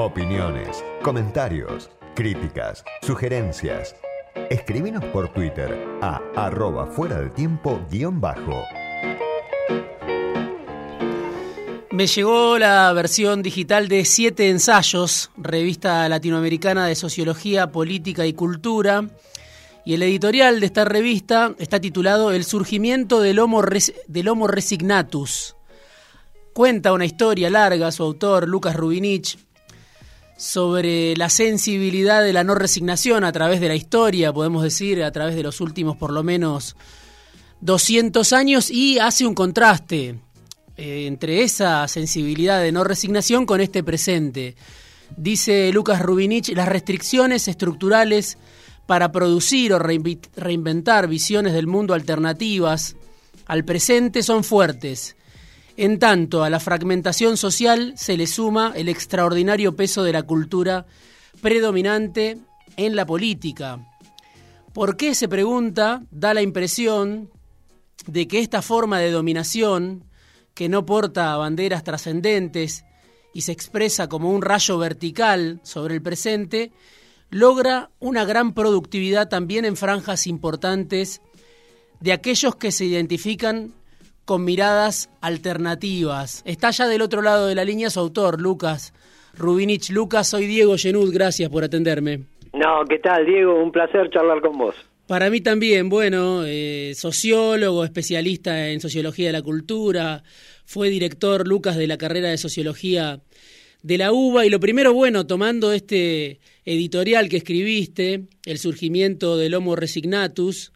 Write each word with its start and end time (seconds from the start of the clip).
Opiniones, 0.00 0.84
comentarios, 1.02 1.90
críticas, 2.14 2.84
sugerencias. 3.02 3.96
Escribinos 4.48 5.04
por 5.06 5.32
Twitter 5.32 5.76
a 6.00 6.22
arroba 6.36 6.86
fuera 6.86 7.18
del 7.18 7.32
tiempo 7.32 7.84
guion 7.90 8.20
bajo. 8.20 8.62
Me 11.90 12.06
llegó 12.06 12.60
la 12.60 12.92
versión 12.92 13.42
digital 13.42 13.88
de 13.88 14.04
Siete 14.04 14.50
Ensayos, 14.50 15.32
revista 15.36 16.08
latinoamericana 16.08 16.86
de 16.86 16.94
Sociología, 16.94 17.72
Política 17.72 18.24
y 18.24 18.34
Cultura. 18.34 19.04
Y 19.84 19.94
el 19.94 20.04
editorial 20.04 20.60
de 20.60 20.66
esta 20.66 20.84
revista 20.84 21.56
está 21.58 21.80
titulado 21.80 22.30
El 22.30 22.44
surgimiento 22.44 23.20
del 23.20 23.40
homo 23.40 23.62
resignatus. 24.46 25.56
Cuenta 26.52 26.92
una 26.92 27.04
historia 27.04 27.50
larga 27.50 27.90
su 27.90 28.04
autor, 28.04 28.46
Lucas 28.48 28.76
Rubinich, 28.76 29.47
sobre 30.38 31.16
la 31.16 31.28
sensibilidad 31.28 32.22
de 32.22 32.32
la 32.32 32.44
no 32.44 32.54
resignación 32.54 33.24
a 33.24 33.32
través 33.32 33.60
de 33.60 33.66
la 33.66 33.74
historia, 33.74 34.32
podemos 34.32 34.62
decir, 34.62 35.02
a 35.02 35.10
través 35.10 35.34
de 35.34 35.42
los 35.42 35.60
últimos 35.60 35.96
por 35.96 36.12
lo 36.12 36.22
menos 36.22 36.76
200 37.60 38.32
años 38.32 38.70
y 38.70 39.00
hace 39.00 39.26
un 39.26 39.34
contraste 39.34 40.14
eh, 40.76 41.06
entre 41.08 41.42
esa 41.42 41.88
sensibilidad 41.88 42.62
de 42.62 42.70
no 42.70 42.84
resignación 42.84 43.46
con 43.46 43.60
este 43.60 43.82
presente. 43.82 44.54
Dice 45.16 45.72
Lucas 45.72 46.00
Rubinich, 46.00 46.54
las 46.54 46.68
restricciones 46.68 47.48
estructurales 47.48 48.38
para 48.86 49.10
producir 49.10 49.72
o 49.72 49.80
reinventar 49.80 51.08
visiones 51.08 51.52
del 51.52 51.66
mundo 51.66 51.94
alternativas 51.94 52.94
al 53.46 53.64
presente 53.64 54.22
son 54.22 54.44
fuertes 54.44 55.16
en 55.78 56.00
tanto, 56.00 56.42
a 56.42 56.50
la 56.50 56.58
fragmentación 56.58 57.36
social 57.36 57.94
se 57.96 58.16
le 58.16 58.26
suma 58.26 58.72
el 58.74 58.88
extraordinario 58.88 59.76
peso 59.76 60.02
de 60.02 60.12
la 60.12 60.24
cultura 60.24 60.86
predominante 61.40 62.38
en 62.76 62.96
la 62.96 63.06
política. 63.06 63.78
¿Por 64.74 64.96
qué, 64.96 65.14
se 65.14 65.28
pregunta, 65.28 66.02
da 66.10 66.34
la 66.34 66.42
impresión 66.42 67.30
de 68.08 68.26
que 68.26 68.40
esta 68.40 68.60
forma 68.60 68.98
de 68.98 69.12
dominación, 69.12 70.02
que 70.52 70.68
no 70.68 70.84
porta 70.84 71.36
banderas 71.36 71.84
trascendentes 71.84 72.84
y 73.32 73.42
se 73.42 73.52
expresa 73.52 74.08
como 74.08 74.30
un 74.30 74.42
rayo 74.42 74.78
vertical 74.78 75.60
sobre 75.62 75.94
el 75.94 76.02
presente, 76.02 76.72
logra 77.30 77.92
una 78.00 78.24
gran 78.24 78.52
productividad 78.52 79.28
también 79.28 79.64
en 79.64 79.76
franjas 79.76 80.26
importantes 80.26 81.20
de 82.00 82.12
aquellos 82.12 82.56
que 82.56 82.72
se 82.72 82.84
identifican 82.84 83.77
con 84.28 84.44
miradas 84.44 85.08
alternativas. 85.22 86.42
Está 86.44 86.70
ya 86.70 86.86
del 86.86 87.00
otro 87.00 87.22
lado 87.22 87.46
de 87.46 87.54
la 87.54 87.64
línea 87.64 87.88
su 87.88 87.98
autor, 87.98 88.42
Lucas 88.42 88.92
Rubinich. 89.34 89.88
Lucas, 89.88 90.28
soy 90.28 90.46
Diego 90.46 90.76
Genud, 90.76 91.10
gracias 91.10 91.48
por 91.48 91.64
atenderme. 91.64 92.24
No, 92.52 92.84
¿qué 92.86 92.98
tal, 92.98 93.24
Diego? 93.24 93.54
Un 93.54 93.72
placer 93.72 94.10
charlar 94.10 94.42
con 94.42 94.58
vos. 94.58 94.74
Para 95.06 95.30
mí 95.30 95.40
también, 95.40 95.88
bueno, 95.88 96.42
eh, 96.44 96.92
sociólogo, 96.94 97.84
especialista 97.84 98.68
en 98.68 98.82
sociología 98.82 99.28
de 99.28 99.32
la 99.32 99.40
cultura, 99.40 100.22
fue 100.66 100.90
director 100.90 101.48
Lucas 101.48 101.78
de 101.78 101.86
la 101.86 101.96
carrera 101.96 102.28
de 102.28 102.36
sociología 102.36 103.20
de 103.82 103.96
la 103.96 104.12
UBA 104.12 104.44
y 104.44 104.50
lo 104.50 104.60
primero, 104.60 104.92
bueno, 104.92 105.26
tomando 105.26 105.72
este 105.72 106.38
editorial 106.66 107.30
que 107.30 107.38
escribiste, 107.38 108.24
El 108.44 108.58
surgimiento 108.58 109.38
del 109.38 109.54
Homo 109.54 109.74
Resignatus, 109.74 110.72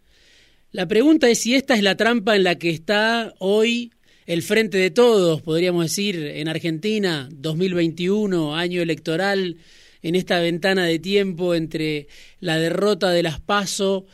la 0.73 0.89
pregunta 0.89 1.29
es 1.29 1.41
si 1.41 1.55
esta 1.55 1.75
es 1.75 1.83
la 1.83 1.97
trampa 1.97 2.35
en 2.35 2.45
la 2.45 2.57
que 2.57 2.71
está 2.71 3.35
hoy 3.39 3.93
el 4.27 4.43
frente 4.43 4.79
de 4.79 4.91
todos, 4.91 5.43
podríamos 5.43 5.85
decir, 5.85 6.17
en 6.17 6.49
Argentina, 6.49 7.29
2021, 7.33 8.57
año 8.57 8.81
electoral, 8.81 9.57
en 10.03 10.15
esta 10.15 10.41
ventana 10.41 10.85
de 10.85 10.99
tiempo 10.99 11.55
entre 11.55 12.07
la 12.41 12.59
derrota 12.59 13.11
de 13.11 13.23
las 13.23 13.41
PASO 13.41 14.07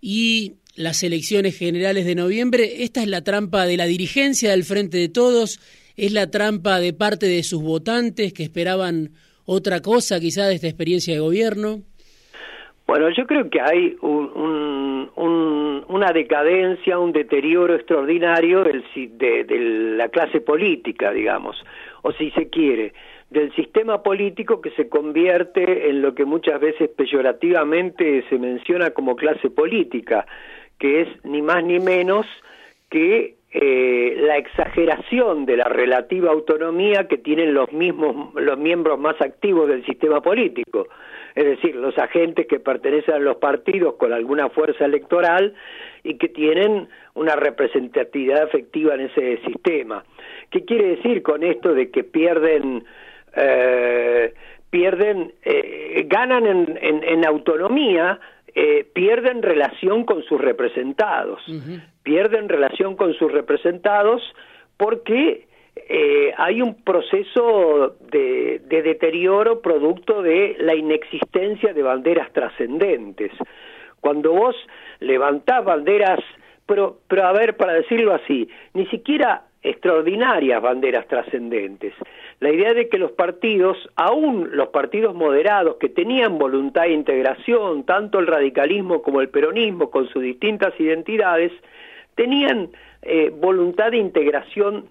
y 0.00 0.54
las 0.74 1.02
elecciones 1.02 1.56
generales 1.56 2.04
de 2.04 2.14
noviembre. 2.14 2.82
Esta 2.82 3.02
es 3.02 3.08
la 3.08 3.22
trampa 3.22 3.66
de 3.66 3.76
la 3.76 3.86
dirigencia 3.86 4.50
del 4.50 4.64
frente 4.64 4.98
de 4.98 5.08
todos, 5.08 5.60
es 5.96 6.12
la 6.12 6.30
trampa 6.30 6.78
de 6.78 6.92
parte 6.92 7.26
de 7.26 7.42
sus 7.42 7.62
votantes 7.62 8.32
que 8.32 8.42
esperaban 8.42 9.12
otra 9.44 9.80
cosa 9.80 10.20
quizá 10.20 10.46
de 10.46 10.56
esta 10.56 10.66
experiencia 10.66 11.14
de 11.14 11.20
gobierno. 11.20 11.82
Bueno, 12.86 13.08
yo 13.16 13.26
creo 13.26 13.50
que 13.50 13.60
hay 13.60 13.96
una 15.16 16.12
decadencia, 16.12 16.98
un 16.98 17.12
deterioro 17.12 17.74
extraordinario 17.74 18.64
de, 18.64 19.44
de, 19.44 19.58
la 19.96 20.08
clase 20.08 20.40
política, 20.40 21.12
digamos, 21.12 21.64
o 22.02 22.12
si 22.12 22.30
se 22.32 22.48
quiere, 22.48 22.92
del 23.30 23.52
sistema 23.54 24.02
político 24.02 24.60
que 24.60 24.70
se 24.70 24.88
convierte 24.88 25.88
en 25.88 26.02
lo 26.02 26.14
que 26.14 26.24
muchas 26.24 26.60
veces 26.60 26.90
peyorativamente 26.90 28.24
se 28.28 28.38
menciona 28.38 28.90
como 28.90 29.16
clase 29.16 29.50
política, 29.50 30.26
que 30.78 31.02
es 31.02 31.08
ni 31.24 31.42
más 31.42 31.64
ni 31.64 31.80
menos 31.80 32.26
que 32.90 33.35
eh, 33.52 34.16
la 34.18 34.36
exageración 34.36 35.46
de 35.46 35.56
la 35.56 35.64
relativa 35.64 36.30
autonomía 36.32 37.06
que 37.08 37.18
tienen 37.18 37.54
los 37.54 37.72
mismos 37.72 38.34
los 38.34 38.58
miembros 38.58 38.98
más 38.98 39.20
activos 39.20 39.68
del 39.68 39.84
sistema 39.86 40.20
político. 40.20 40.88
Es 41.34 41.44
decir, 41.44 41.76
los 41.76 41.96
agentes 41.98 42.46
que 42.46 42.58
pertenecen 42.58 43.14
a 43.14 43.18
los 43.18 43.36
partidos 43.36 43.94
con 43.96 44.12
alguna 44.12 44.48
fuerza 44.48 44.86
electoral 44.86 45.54
y 46.02 46.14
que 46.14 46.28
tienen 46.28 46.88
una 47.14 47.36
representatividad 47.36 48.44
efectiva 48.44 48.94
en 48.94 49.02
ese 49.02 49.38
sistema. 49.44 50.04
¿Qué 50.50 50.64
quiere 50.64 50.96
decir 50.96 51.22
con 51.22 51.42
esto 51.42 51.74
de 51.74 51.90
que 51.90 52.04
pierden, 52.04 52.84
eh, 53.36 54.32
pierden, 54.70 55.32
eh, 55.44 56.04
ganan 56.08 56.46
en, 56.46 56.78
en, 56.80 57.26
autonomía, 57.26 58.18
eh, 58.54 58.86
pierden 58.94 59.42
relación 59.42 60.04
con 60.04 60.22
sus 60.22 60.40
representados, 60.40 61.42
pierden 62.06 62.48
relación 62.48 62.94
con 62.94 63.14
sus 63.14 63.32
representados 63.32 64.22
porque 64.76 65.48
eh, 65.74 66.32
hay 66.38 66.62
un 66.62 66.76
proceso 66.84 67.96
de, 68.12 68.62
deterioro 68.68 69.60
producto 69.60 70.22
de 70.22 70.54
la 70.60 70.76
inexistencia 70.76 71.74
de 71.74 71.82
banderas 71.82 72.32
trascendentes. 72.32 73.32
Cuando 74.00 74.32
vos 74.32 74.54
levantás 75.00 75.64
banderas, 75.64 76.20
pero, 76.64 77.00
pero 77.08 77.24
a 77.26 77.32
ver, 77.32 77.56
para 77.56 77.72
decirlo 77.72 78.14
así, 78.14 78.48
ni 78.72 78.86
siquiera 78.86 79.42
extraordinarias 79.64 80.62
banderas 80.62 81.08
trascendentes. 81.08 81.92
La 82.38 82.52
idea 82.52 82.72
de 82.72 82.88
que 82.88 82.98
los 82.98 83.10
partidos, 83.12 83.76
aún 83.96 84.50
los 84.52 84.68
partidos 84.68 85.12
moderados 85.12 85.76
que 85.78 85.88
tenían 85.88 86.38
voluntad 86.38 86.82
de 86.82 86.92
integración, 86.92 87.82
tanto 87.84 88.20
el 88.20 88.28
radicalismo 88.28 89.02
como 89.02 89.20
el 89.20 89.28
peronismo 89.28 89.90
con 89.90 90.08
sus 90.08 90.22
distintas 90.22 90.78
identidades, 90.78 91.50
tenían 92.16 92.70
eh, 93.02 93.30
voluntad 93.32 93.92
de 93.92 93.98
integración 93.98 94.86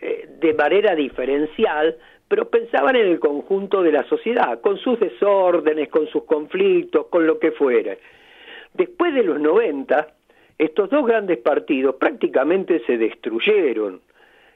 eh, 0.00 0.28
de 0.40 0.54
manera 0.54 0.96
diferencial, 0.96 1.96
pero 2.26 2.48
pensaban 2.48 2.96
en 2.96 3.06
el 3.06 3.20
conjunto 3.20 3.82
de 3.82 3.92
la 3.92 4.04
sociedad, 4.08 4.60
con 4.60 4.78
sus 4.78 4.98
desórdenes, 4.98 5.88
con 5.88 6.08
sus 6.08 6.24
conflictos, 6.24 7.06
con 7.06 7.26
lo 7.26 7.38
que 7.38 7.52
fuera. 7.52 7.96
Después 8.74 9.14
de 9.14 9.22
los 9.22 9.40
90, 9.40 10.08
estos 10.58 10.90
dos 10.90 11.06
grandes 11.06 11.38
partidos 11.38 11.96
prácticamente 11.96 12.82
se 12.86 12.98
destruyeron 12.98 14.00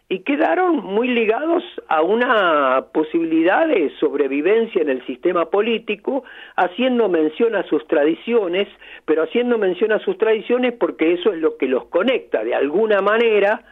y 0.08 0.20
quedaron 0.20 0.76
muy 0.84 1.08
ligados 1.08 1.62
a 1.88 2.02
una 2.02 2.86
posibilidad 2.92 3.66
de 3.66 3.90
sobrevivencia 3.98 4.82
en 4.82 4.90
el 4.90 5.04
sistema 5.06 5.46
político, 5.46 6.24
haciendo 6.56 7.08
mención 7.08 7.56
a 7.56 7.62
sus 7.64 7.86
tradiciones, 7.86 8.68
pero 9.06 9.22
haciendo 9.22 9.56
mención 9.56 9.92
a 9.92 9.98
sus 10.00 10.18
tradiciones 10.18 10.74
porque 10.74 11.14
eso 11.14 11.32
es 11.32 11.40
lo 11.40 11.56
que 11.56 11.66
los 11.66 11.86
conecta 11.86 12.44
de 12.44 12.54
alguna 12.54 13.00
manera 13.00 13.62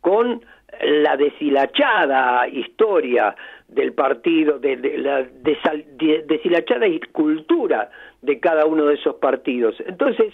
con 0.00 0.44
la 0.82 1.16
deshilachada 1.16 2.48
historia 2.48 3.34
del 3.68 3.92
partido, 3.92 4.58
de, 4.58 4.76
la 4.98 5.22
deshilachada 5.22 6.86
cultura 7.12 7.90
de 8.22 8.40
cada 8.40 8.66
uno 8.66 8.86
de 8.86 8.94
esos 8.94 9.16
partidos. 9.16 9.76
Entonces, 9.86 10.32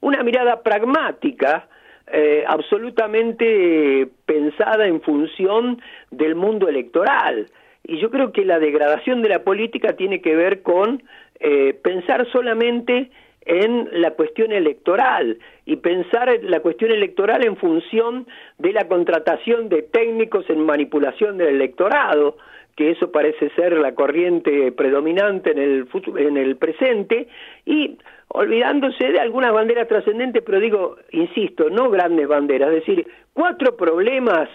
una 0.00 0.22
mirada 0.22 0.62
pragmática, 0.62 1.68
eh, 2.06 2.44
absolutamente 2.46 4.08
pensada 4.26 4.86
en 4.86 5.00
función 5.00 5.80
del 6.10 6.34
mundo 6.34 6.68
electoral. 6.68 7.46
Y 7.82 7.98
yo 7.98 8.10
creo 8.10 8.32
que 8.32 8.44
la 8.44 8.58
degradación 8.58 9.22
de 9.22 9.28
la 9.28 9.42
política 9.42 9.94
tiene 9.94 10.20
que 10.20 10.34
ver 10.36 10.62
con 10.62 11.02
eh, 11.40 11.74
pensar 11.82 12.26
solamente 12.30 13.10
en 13.46 13.88
la 13.92 14.12
cuestión 14.12 14.52
electoral 14.52 15.38
y 15.66 15.76
pensar 15.76 16.30
la 16.42 16.60
cuestión 16.60 16.90
electoral 16.92 17.44
en 17.44 17.56
función 17.56 18.26
de 18.58 18.72
la 18.72 18.88
contratación 18.88 19.68
de 19.68 19.82
técnicos 19.82 20.48
en 20.48 20.64
manipulación 20.64 21.36
del 21.36 21.48
electorado, 21.48 22.36
que 22.76 22.90
eso 22.90 23.12
parece 23.12 23.50
ser 23.50 23.72
la 23.74 23.94
corriente 23.94 24.72
predominante 24.72 25.52
en 25.52 25.58
el, 25.58 25.88
en 26.18 26.36
el 26.36 26.56
presente, 26.56 27.28
y 27.64 27.98
olvidándose 28.28 29.12
de 29.12 29.20
algunas 29.20 29.52
banderas 29.52 29.88
trascendentes, 29.88 30.42
pero 30.44 30.60
digo, 30.60 30.96
insisto, 31.12 31.70
no 31.70 31.90
grandes 31.90 32.26
banderas, 32.26 32.70
es 32.70 32.86
decir, 32.86 33.06
cuatro 33.32 33.76
problemas 33.76 34.48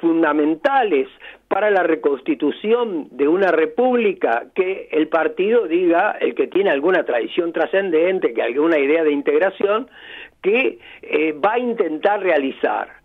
fundamentales 0.00 1.08
para 1.48 1.70
la 1.70 1.82
reconstitución 1.82 3.08
de 3.10 3.28
una 3.28 3.50
república 3.50 4.46
que 4.54 4.88
el 4.92 5.08
partido 5.08 5.66
diga, 5.66 6.16
el 6.20 6.34
que 6.34 6.46
tiene 6.46 6.70
alguna 6.70 7.04
tradición 7.04 7.52
trascendente, 7.52 8.32
que 8.32 8.42
alguna 8.42 8.78
idea 8.78 9.04
de 9.04 9.12
integración, 9.12 9.88
que 10.42 10.78
eh, 11.02 11.32
va 11.32 11.54
a 11.54 11.58
intentar 11.58 12.22
realizar. 12.22 12.99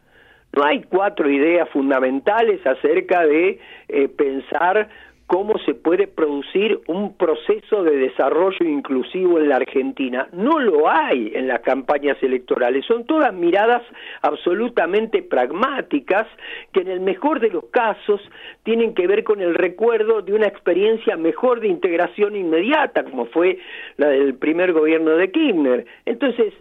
No 0.56 0.64
hay 0.64 0.84
cuatro 0.84 1.30
ideas 1.30 1.68
fundamentales 1.70 2.66
acerca 2.66 3.26
de 3.26 3.60
eh, 3.90 4.08
pensar 4.08 4.90
cómo 5.28 5.58
se 5.66 5.74
puede 5.74 6.08
producir 6.08 6.80
un 6.88 7.18
proceso 7.18 7.84
de 7.84 7.98
desarrollo 7.98 8.64
inclusivo 8.64 9.40
en 9.40 9.50
la 9.50 9.56
Argentina. 9.58 10.28
No 10.32 10.60
lo 10.60 10.90
hay 10.90 11.32
en 11.34 11.48
las 11.48 11.62
campañas 11.62 12.18
electorales, 12.22 12.86
son 12.86 13.06
todas 13.06 13.34
miradas 13.34 13.82
absolutamente 14.22 15.24
pragmáticas 15.24 16.28
que 16.72 16.82
en 16.82 16.90
el 16.90 17.00
mejor 17.00 17.40
de 17.40 17.50
los 17.50 17.66
casos 17.66 18.22
tienen 18.64 18.94
que 18.94 19.08
ver 19.08 19.24
con 19.24 19.42
el 19.42 19.56
recuerdo 19.56 20.22
de 20.22 20.34
una 20.34 20.48
experiencia 20.48 21.18
mejor 21.18 21.60
de 21.60 21.70
integración 21.70 22.36
inmediata, 22.36 23.04
como 23.04 23.26
fue 23.26 23.58
la 23.98 24.10
del 24.10 24.36
primer 24.36 24.74
gobierno 24.74 25.12
de 25.12 25.32
Kirchner. 25.32 25.86
Entonces, 26.06 26.54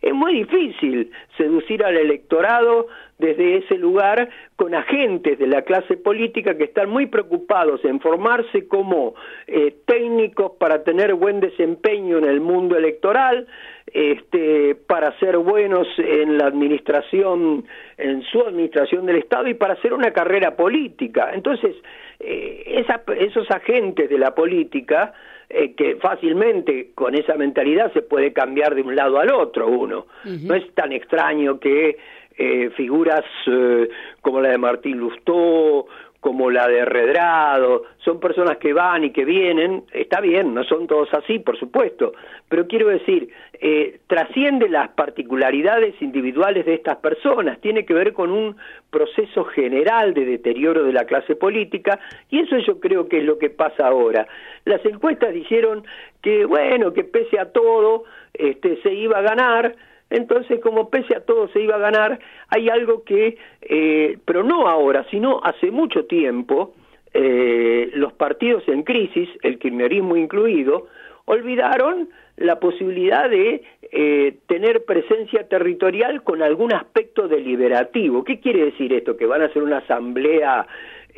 es 0.00 0.14
muy 0.14 0.32
difícil 0.44 1.10
seducir 1.36 1.84
al 1.84 1.96
electorado 1.96 2.86
desde 3.18 3.56
ese 3.56 3.76
lugar 3.76 4.28
con 4.54 4.74
agentes 4.74 5.38
de 5.38 5.46
la 5.48 5.62
clase 5.62 5.96
política 5.96 6.56
que 6.56 6.64
están 6.64 6.88
muy 6.88 7.06
preocupados 7.06 7.84
en 7.84 7.98
formarse 8.00 8.68
como 8.68 9.14
eh, 9.48 9.74
técnicos 9.86 10.52
para 10.58 10.84
tener 10.84 11.14
buen 11.14 11.40
desempeño 11.40 12.18
en 12.18 12.24
el 12.26 12.40
mundo 12.40 12.76
electoral, 12.76 13.48
este, 13.92 14.76
para 14.76 15.18
ser 15.18 15.38
buenos 15.38 15.88
en 15.98 16.38
la 16.38 16.46
administración, 16.46 17.64
en 17.96 18.22
su 18.22 18.40
administración 18.40 19.04
del 19.06 19.16
Estado 19.16 19.48
y 19.48 19.54
para 19.54 19.74
hacer 19.74 19.92
una 19.92 20.12
carrera 20.12 20.54
política. 20.54 21.30
Entonces, 21.34 21.74
eh, 22.20 22.84
esos 23.18 23.50
agentes 23.50 24.08
de 24.08 24.18
la 24.18 24.32
política 24.32 25.12
eh, 25.50 25.74
que 25.74 25.96
fácilmente 25.96 26.90
con 26.94 27.14
esa 27.14 27.34
mentalidad 27.34 27.92
se 27.92 28.02
puede 28.02 28.32
cambiar 28.32 28.74
de 28.74 28.82
un 28.82 28.94
lado 28.94 29.18
al 29.18 29.32
otro 29.32 29.68
uno. 29.68 30.06
No 30.24 30.54
es 30.54 30.74
tan 30.74 30.92
extraño 30.92 31.58
que 31.58 31.96
eh, 32.36 32.70
figuras 32.76 33.24
eh, 33.46 33.88
como 34.20 34.40
la 34.40 34.50
de 34.50 34.58
Martín 34.58 34.98
Lustó, 34.98 35.86
como 36.20 36.50
la 36.50 36.66
de 36.66 36.84
Redrado, 36.84 37.84
son 37.98 38.18
personas 38.18 38.58
que 38.58 38.72
van 38.72 39.04
y 39.04 39.10
que 39.10 39.24
vienen, 39.24 39.84
está 39.92 40.20
bien, 40.20 40.52
no 40.52 40.64
son 40.64 40.88
todos 40.88 41.08
así, 41.14 41.38
por 41.38 41.56
supuesto, 41.58 42.12
pero 42.48 42.66
quiero 42.66 42.88
decir, 42.88 43.28
eh, 43.60 44.00
trasciende 44.08 44.68
las 44.68 44.88
particularidades 44.90 45.94
individuales 46.02 46.66
de 46.66 46.74
estas 46.74 46.96
personas, 46.96 47.60
tiene 47.60 47.86
que 47.86 47.94
ver 47.94 48.12
con 48.12 48.32
un 48.32 48.56
proceso 48.90 49.44
general 49.44 50.12
de 50.12 50.24
deterioro 50.24 50.82
de 50.82 50.92
la 50.92 51.04
clase 51.04 51.36
política, 51.36 52.00
y 52.30 52.40
eso 52.40 52.58
yo 52.58 52.80
creo 52.80 53.08
que 53.08 53.18
es 53.18 53.24
lo 53.24 53.38
que 53.38 53.50
pasa 53.50 53.86
ahora. 53.86 54.26
Las 54.64 54.84
encuestas 54.84 55.32
dijeron 55.32 55.84
que, 56.20 56.44
bueno, 56.44 56.92
que 56.92 57.04
pese 57.04 57.38
a 57.38 57.52
todo, 57.52 58.04
este, 58.34 58.80
se 58.82 58.92
iba 58.92 59.18
a 59.18 59.22
ganar, 59.22 59.76
entonces, 60.10 60.60
como 60.60 60.88
pese 60.88 61.16
a 61.16 61.20
todo 61.20 61.48
se 61.48 61.60
iba 61.60 61.76
a 61.76 61.78
ganar, 61.78 62.18
hay 62.48 62.68
algo 62.68 63.04
que, 63.04 63.36
eh, 63.62 64.18
pero 64.24 64.42
no 64.42 64.68
ahora, 64.68 65.04
sino 65.10 65.40
hace 65.42 65.70
mucho 65.70 66.06
tiempo, 66.06 66.74
eh, 67.12 67.90
los 67.94 68.12
partidos 68.14 68.66
en 68.68 68.82
crisis, 68.82 69.28
el 69.42 69.58
kirchnerismo 69.58 70.16
incluido, 70.16 70.86
olvidaron 71.26 72.08
la 72.36 72.58
posibilidad 72.58 73.28
de 73.28 73.62
eh, 73.90 74.36
tener 74.46 74.84
presencia 74.84 75.46
territorial 75.48 76.22
con 76.22 76.42
algún 76.42 76.72
aspecto 76.72 77.28
deliberativo. 77.28 78.24
¿Qué 78.24 78.40
quiere 78.40 78.66
decir 78.66 78.92
esto? 78.92 79.16
¿Que 79.16 79.26
van 79.26 79.42
a 79.42 79.46
hacer 79.46 79.62
una 79.62 79.78
asamblea 79.78 80.66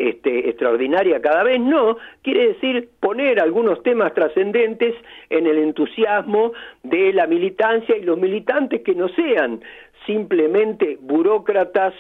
este, 0.01 0.49
extraordinaria 0.49 1.21
cada 1.21 1.43
vez, 1.43 1.61
no, 1.61 1.99
quiere 2.23 2.49
decir 2.49 2.89
poner 3.01 3.39
algunos 3.41 3.83
temas 3.83 4.15
trascendentes 4.15 4.95
en 5.29 5.47
el 5.47 5.59
entusiasmo 5.59 6.53
de 6.83 7.13
la 7.13 7.27
militancia 7.27 7.97
y 7.97 8.03
los 8.03 8.19
militantes 8.19 8.81
que 8.83 8.95
no 8.95 9.09
sean 9.11 9.61
simplemente 10.07 10.97
burócratas 11.01 11.93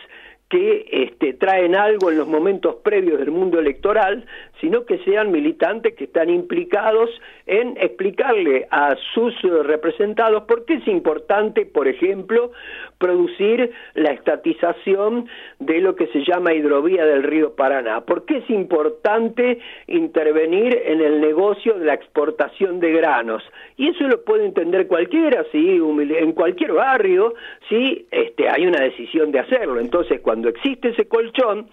que 0.49 0.87
este, 0.91 1.35
traen 1.35 1.76
algo 1.76 2.11
en 2.11 2.19
los 2.19 2.26
momentos 2.26 2.76
previos 2.82 3.19
del 3.19 3.31
mundo 3.31 3.61
electoral, 3.61 4.25
sino 4.61 4.85
que 4.85 4.99
sean 4.99 5.31
militantes 5.31 5.95
que 5.95 6.05
están 6.05 6.31
implicados 6.31 7.11
en 7.47 7.77
explicarle 7.79 8.67
a 8.71 8.97
sus 9.15 9.35
representados 9.43 10.45
por 10.45 10.65
qué 10.65 10.75
es 10.75 10.87
importante, 10.89 11.67
por 11.67 11.89
ejemplo, 11.89 12.53
producir 12.99 13.73
la 13.95 14.12
estatización 14.12 15.29
de 15.59 15.81
lo 15.81 15.97
que 15.97 16.07
se 16.09 16.25
llama 16.25 16.55
hidrovía 16.55 17.05
del 17.07 17.23
río 17.23 17.55
Paraná, 17.55 18.03
por 18.03 18.25
qué 18.25 18.39
es 18.39 18.51
importante 18.51 19.59
intervenir 19.87 20.81
en 20.85 21.01
el 21.01 21.21
negocio 21.21 21.79
de 21.79 21.87
la 21.87 21.95
exportación 21.95 22.81
de 22.81 22.93
granos. 22.93 23.43
Y 23.77 23.89
eso 23.89 24.05
lo 24.05 24.23
puede 24.25 24.45
entender 24.45 24.87
cualquiera, 24.87 25.45
si 25.51 25.77
en 25.77 26.33
cualquier 26.33 26.73
barrio, 26.73 27.35
si 27.69 28.07
este, 28.11 28.49
hay 28.49 28.67
una 28.67 28.83
decisión 28.83 29.33
de 29.33 29.41
hacerlo. 29.41 29.81
Entonces, 29.81 30.21
cuando 30.21 30.49
existe 30.49 30.91
ese 30.91 31.07
colchón, 31.07 31.69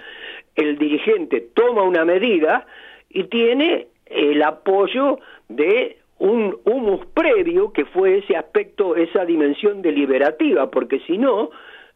el 0.57 0.77
dirigente 0.77 1.39
toma 1.54 1.83
una 1.83 2.04
medida 2.04 2.65
y 3.09 3.25
tiene 3.25 3.88
el 4.07 4.42
apoyo 4.44 5.19
de 5.48 5.98
un 6.19 6.57
humus 6.65 7.06
previo 7.13 7.71
que 7.71 7.86
fue 7.86 8.18
ese 8.18 8.36
aspecto, 8.36 8.95
esa 8.95 9.24
dimensión 9.24 9.81
deliberativa, 9.81 10.69
porque 10.69 11.00
si 11.01 11.18
no, 11.18 11.51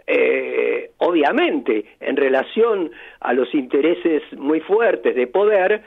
eh, 0.06 0.92
obviamente, 0.98 1.86
en 2.00 2.16
relación 2.16 2.92
a 3.20 3.34
los 3.34 3.54
intereses 3.56 4.22
muy 4.38 4.60
fuertes 4.60 5.16
de 5.16 5.28
poder, 5.28 5.82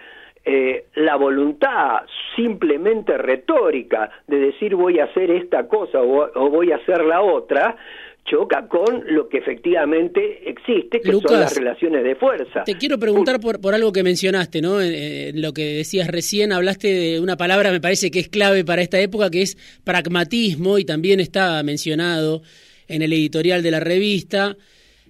eh, 0.45 0.87
la 0.97 1.17
voluntad 1.17 2.03
simplemente 2.35 3.17
retórica 3.17 4.11
de 4.27 4.39
decir 4.39 4.75
voy 4.75 4.99
a 4.99 5.05
hacer 5.05 5.31
esta 5.31 5.69
cosa 5.69 6.03
o 6.03 6.51
voy 6.51 6.73
a 6.73 6.77
hacer 6.77 7.05
la 7.05 7.23
otra, 7.23 7.77
choca 8.25 8.69
con 8.69 9.05
lo 9.15 9.29
que 9.29 9.39
efectivamente 9.39 10.49
existe, 10.49 11.01
que 11.01 11.13
son 11.13 11.41
las 11.41 11.55
relaciones 11.55 12.05
de 12.05 12.15
fuerza. 12.15 12.65
Te 12.65 12.77
quiero 12.79 12.99
preguntar 12.99 13.39
por, 13.39 13.61
por 13.61 13.75
algo 13.75 13.93
que 13.93 14.03
mencionaste, 14.03 14.63
¿no? 14.63 14.79
lo 14.81 15.53
que 15.53 15.65
decías 15.75 16.09
recién, 16.09 16.53
hablaste 16.53 16.89
de 16.89 17.21
una 17.21 17.37
palabra, 17.37 17.71
me 17.71 17.81
parece 17.81 18.11
que 18.11 18.21
es 18.21 18.29
clave 18.29 18.65
para 18.65 18.83
esta 18.83 18.99
época, 18.99 19.31
que 19.31 19.43
es 19.43 19.59
pragmatismo, 19.85 20.79
y 20.79 20.85
también 20.85 21.21
está 21.21 21.63
mencionado 21.63 22.43
en 22.89 23.03
el 23.03 23.13
editorial 23.13 23.63
de 23.63 23.71
la 23.71 23.81
revista. 23.81 24.57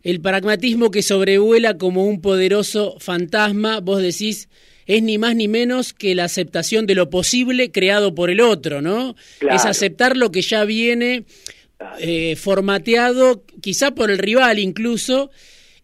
El 0.02 0.20
pragmatismo 0.20 0.90
que 0.90 1.02
sobrevuela 1.02 1.78
como 1.78 2.04
un 2.04 2.20
poderoso 2.20 2.96
fantasma, 2.98 3.80
vos 3.80 4.02
decís, 4.02 4.48
es 4.86 5.02
ni 5.02 5.18
más 5.18 5.34
ni 5.34 5.48
menos 5.48 5.94
que 5.94 6.14
la 6.14 6.24
aceptación 6.24 6.86
de 6.86 6.94
lo 6.94 7.10
posible 7.10 7.70
creado 7.70 8.14
por 8.14 8.28
el 8.28 8.40
otro, 8.40 8.82
¿no? 8.82 9.14
Es 9.40 9.64
aceptar 9.64 10.16
lo 10.16 10.30
que 10.30 10.42
ya 10.42 10.64
viene 10.64 11.24
eh, 11.98 12.36
formateado 12.36 13.44
quizá 13.60 13.94
por 13.94 14.10
el 14.10 14.18
rival 14.18 14.58
incluso, 14.58 15.30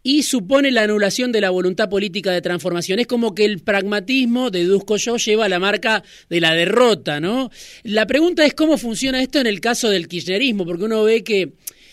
y 0.02 0.22
supone 0.22 0.70
la 0.70 0.82
anulación 0.82 1.30
de 1.30 1.40
la 1.40 1.50
voluntad 1.50 1.88
política 1.88 2.32
de 2.32 2.40
transformación. 2.40 2.98
Es 2.98 3.06
como 3.06 3.34
que 3.34 3.44
el 3.44 3.60
pragmatismo, 3.60 4.50
deduzco 4.50 4.96
yo, 4.96 5.16
lleva 5.16 5.48
la 5.48 5.58
marca 5.58 6.02
de 6.28 6.40
la 6.40 6.54
derrota, 6.54 7.20
¿no? 7.20 7.50
La 7.82 8.06
pregunta 8.06 8.46
es 8.46 8.54
cómo 8.54 8.78
funciona 8.78 9.22
esto 9.22 9.40
en 9.40 9.46
el 9.46 9.60
caso 9.60 9.90
del 9.90 10.08
kirchnerismo, 10.08 10.64
porque 10.64 10.84
uno 10.84 11.04
ve 11.04 11.22
que 11.22 11.52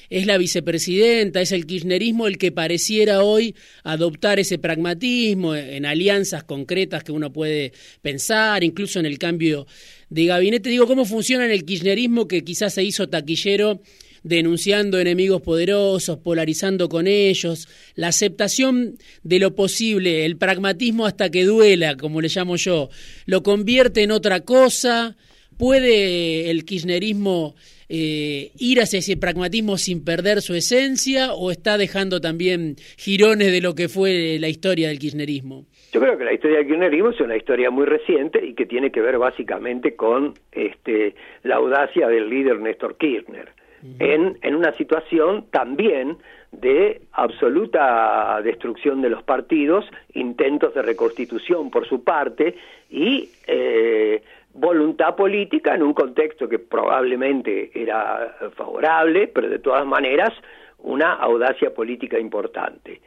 es 0.10 0.26
la 0.26 0.38
vicepresidenta, 0.38 1.42
es 1.42 1.52
el 1.52 1.66
kirchnerismo 1.66 2.28
el 2.28 2.38
que 2.38 2.54
pareciera 2.54 3.24
hoy 3.24 3.56
adoptar 3.84 4.40
ese 4.40 4.58
pragmatismo 4.58 5.54
en 5.54 5.86
alianzas 5.86 6.46
concretas 6.46 7.04
que 7.04 7.12
uno 7.12 7.34
puede 7.34 7.74
pensar, 8.02 8.64
incluso 8.64 9.00
en 9.00 9.06
el 9.06 9.18
cambio 9.20 9.68
de 10.10 10.26
gabinete. 10.26 10.70
Digo, 10.70 10.88
¿cómo 10.88 11.06
funciona 11.06 11.46
en 11.46 11.52
el 11.52 11.66
kirchnerismo 11.66 12.28
que 12.28 12.44
quizás 12.44 12.74
se 12.74 12.84
hizo 12.84 13.10
taquillero 13.10 13.82
denunciando 14.24 15.00
enemigos 15.00 15.42
poderosos, 15.42 16.18
polarizando 16.18 16.90
con 16.90 17.08
ellos, 17.08 17.68
la 17.96 18.10
aceptación 18.10 18.98
de 19.24 19.40
lo 19.40 19.56
posible, 19.56 20.26
el 20.26 20.38
pragmatismo 20.38 21.06
hasta 21.06 21.30
que 21.30 21.46
duela, 21.46 21.96
como 21.96 22.22
le 22.22 22.28
llamo 22.28 22.56
yo, 22.58 22.90
lo 23.26 23.44
convierte 23.44 24.04
en 24.04 24.12
otra 24.12 24.42
cosa, 24.42 25.16
puede 25.58 26.50
el 26.50 26.66
kirchnerismo 26.66 27.56
eh, 27.90 28.52
ir 28.58 28.82
hacia 28.82 29.00
ese 29.00 29.16
pragmatismo 29.16 29.78
sin 29.78 30.04
perder 30.04 30.42
su 30.42 30.54
esencia 30.56 31.34
o 31.34 31.52
está 31.52 31.78
dejando 31.78 32.20
también 32.20 32.76
girones 32.98 33.52
de 33.52 33.62
lo 33.62 33.76
que 33.76 33.88
fue 33.88 34.38
la 34.40 34.50
historia 34.50 34.90
del 34.90 35.00
kirchnerismo? 35.00 35.66
Yo 35.98 36.04
creo 36.04 36.16
que 36.16 36.26
la 36.26 36.34
historia 36.34 36.58
del 36.58 36.68
kirchnerismo 36.68 37.10
es 37.10 37.20
una 37.22 37.36
historia 37.36 37.72
muy 37.72 37.88
reciente 37.88 38.46
y 38.46 38.54
que 38.54 38.68
tiene 38.68 38.92
que 38.92 39.02
ver 39.02 39.18
básicamente 39.18 39.96
con 39.96 40.36
este, 40.52 41.16
la 41.42 41.56
audacia 41.56 42.08
del 42.08 42.30
líder 42.30 42.60
Néstor 42.60 42.98
Kirchner, 42.98 43.50
en, 43.98 44.38
en 44.44 44.56
una 44.56 44.74
situación 44.74 45.48
también 45.50 46.18
de 46.52 47.02
absoluta 47.14 48.40
destrucción 48.44 49.02
de 49.02 49.10
los 49.10 49.24
partidos, 49.24 49.86
intentos 50.14 50.76
de 50.76 50.84
reconstitución 50.84 51.72
por 51.72 51.88
su 51.88 52.04
parte 52.04 52.54
y 52.92 53.32
eh, 53.48 54.22
voluntad 54.54 55.16
política 55.16 55.74
en 55.74 55.82
un 55.82 55.96
contexto 55.96 56.48
que 56.48 56.60
probablemente 56.60 57.72
era 57.74 58.38
favorable, 58.56 59.30
pero 59.30 59.50
de 59.50 59.58
todas 59.58 59.88
maneras 59.88 60.32
una 60.78 61.14
audacia 61.14 61.74
política 61.74 62.20
importante. 62.20 63.02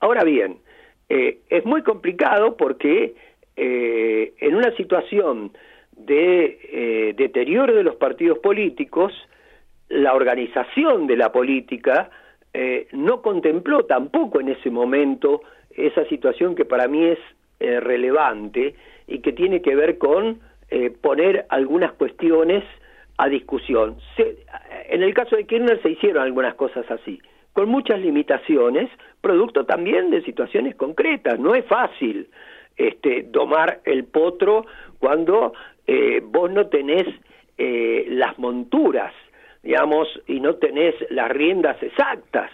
Ahora 0.00 0.24
bien, 0.24 0.58
eh, 1.08 1.38
es 1.50 1.64
muy 1.64 1.82
complicado 1.82 2.56
porque 2.56 3.14
eh, 3.56 4.32
en 4.38 4.54
una 4.54 4.74
situación 4.76 5.52
de 5.92 6.58
eh, 6.72 7.14
deterioro 7.16 7.74
de 7.74 7.82
los 7.82 7.96
partidos 7.96 8.38
políticos, 8.38 9.12
la 9.88 10.14
organización 10.14 11.06
de 11.06 11.16
la 11.16 11.30
política 11.30 12.10
no 12.92 13.20
contempló 13.20 13.84
tampoco 13.84 14.38
en 14.38 14.48
ese 14.48 14.70
momento 14.70 15.42
esa 15.74 16.04
situación 16.04 16.54
que 16.54 16.64
para 16.64 16.86
mí 16.86 17.04
es 17.04 17.18
relevante 17.58 18.76
y 19.08 19.18
que 19.18 19.32
tiene 19.32 19.60
que 19.60 19.74
ver 19.74 19.98
con 19.98 20.38
poner 21.00 21.46
algunas 21.48 21.92
cuestiones 21.94 22.62
a 23.18 23.28
discusión. 23.28 23.96
en 24.88 25.02
el 25.02 25.12
caso 25.14 25.34
de 25.34 25.46
Kirchner 25.46 25.82
se 25.82 25.90
hicieron 25.90 26.22
algunas 26.22 26.54
cosas 26.54 26.88
así, 26.92 27.20
con 27.54 27.68
muchas 27.68 28.00
limitaciones, 28.00 28.90
producto 29.20 29.64
también 29.64 30.10
de 30.10 30.22
situaciones 30.22 30.74
concretas. 30.74 31.38
No 31.38 31.54
es 31.54 31.64
fácil 31.64 32.28
este, 32.76 33.22
domar 33.22 33.80
el 33.84 34.04
potro 34.04 34.66
cuando 34.98 35.54
eh, 35.86 36.20
vos 36.22 36.50
no 36.50 36.66
tenés 36.66 37.06
eh, 37.56 38.06
las 38.08 38.38
monturas, 38.38 39.14
digamos, 39.62 40.08
y 40.26 40.40
no 40.40 40.56
tenés 40.56 40.94
las 41.10 41.30
riendas 41.30 41.80
exactas, 41.82 42.50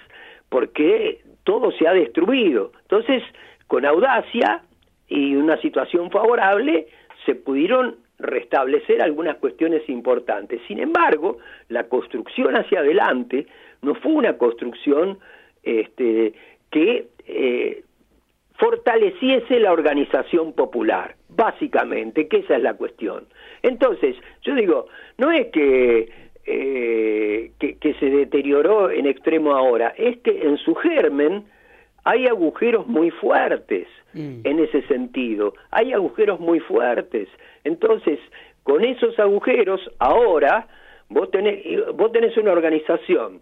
porque 0.50 1.22
todo 1.44 1.72
se 1.72 1.88
ha 1.88 1.94
destruido. 1.94 2.72
Entonces, 2.82 3.22
con 3.66 3.86
audacia 3.86 4.62
y 5.08 5.34
una 5.34 5.56
situación 5.62 6.10
favorable, 6.10 6.88
se 7.24 7.34
pudieron 7.34 7.96
restablecer 8.20 9.02
algunas 9.02 9.36
cuestiones 9.36 9.88
importantes. 9.88 10.60
Sin 10.68 10.78
embargo, 10.78 11.38
la 11.68 11.84
construcción 11.84 12.56
hacia 12.56 12.80
adelante 12.80 13.46
no 13.82 13.94
fue 13.94 14.12
una 14.12 14.36
construcción 14.36 15.18
este, 15.62 16.34
que 16.70 17.08
eh, 17.26 17.82
fortaleciese 18.58 19.58
la 19.58 19.72
organización 19.72 20.52
popular, 20.52 21.16
básicamente, 21.28 22.28
que 22.28 22.38
esa 22.38 22.56
es 22.56 22.62
la 22.62 22.74
cuestión. 22.74 23.26
Entonces, 23.62 24.16
yo 24.42 24.54
digo, 24.54 24.86
no 25.16 25.30
es 25.32 25.46
que, 25.48 26.10
eh, 26.44 27.52
que, 27.58 27.78
que 27.78 27.94
se 27.94 28.10
deterioró 28.10 28.90
en 28.90 29.06
extremo 29.06 29.52
ahora, 29.52 29.94
es 29.96 30.18
que 30.18 30.42
en 30.42 30.58
su 30.58 30.74
germen 30.74 31.44
hay 32.04 32.26
agujeros 32.26 32.86
muy 32.86 33.10
fuertes 33.10 33.86
mm. 34.14 34.40
en 34.44 34.58
ese 34.58 34.82
sentido, 34.82 35.54
hay 35.70 35.92
agujeros 35.92 36.40
muy 36.40 36.60
fuertes. 36.60 37.28
Entonces, 37.64 38.18
con 38.62 38.84
esos 38.84 39.18
agujeros, 39.18 39.80
ahora 39.98 40.66
vos 41.08 41.30
tenés, 41.30 41.64
vos 41.94 42.12
tenés 42.12 42.36
una 42.36 42.52
organización. 42.52 43.40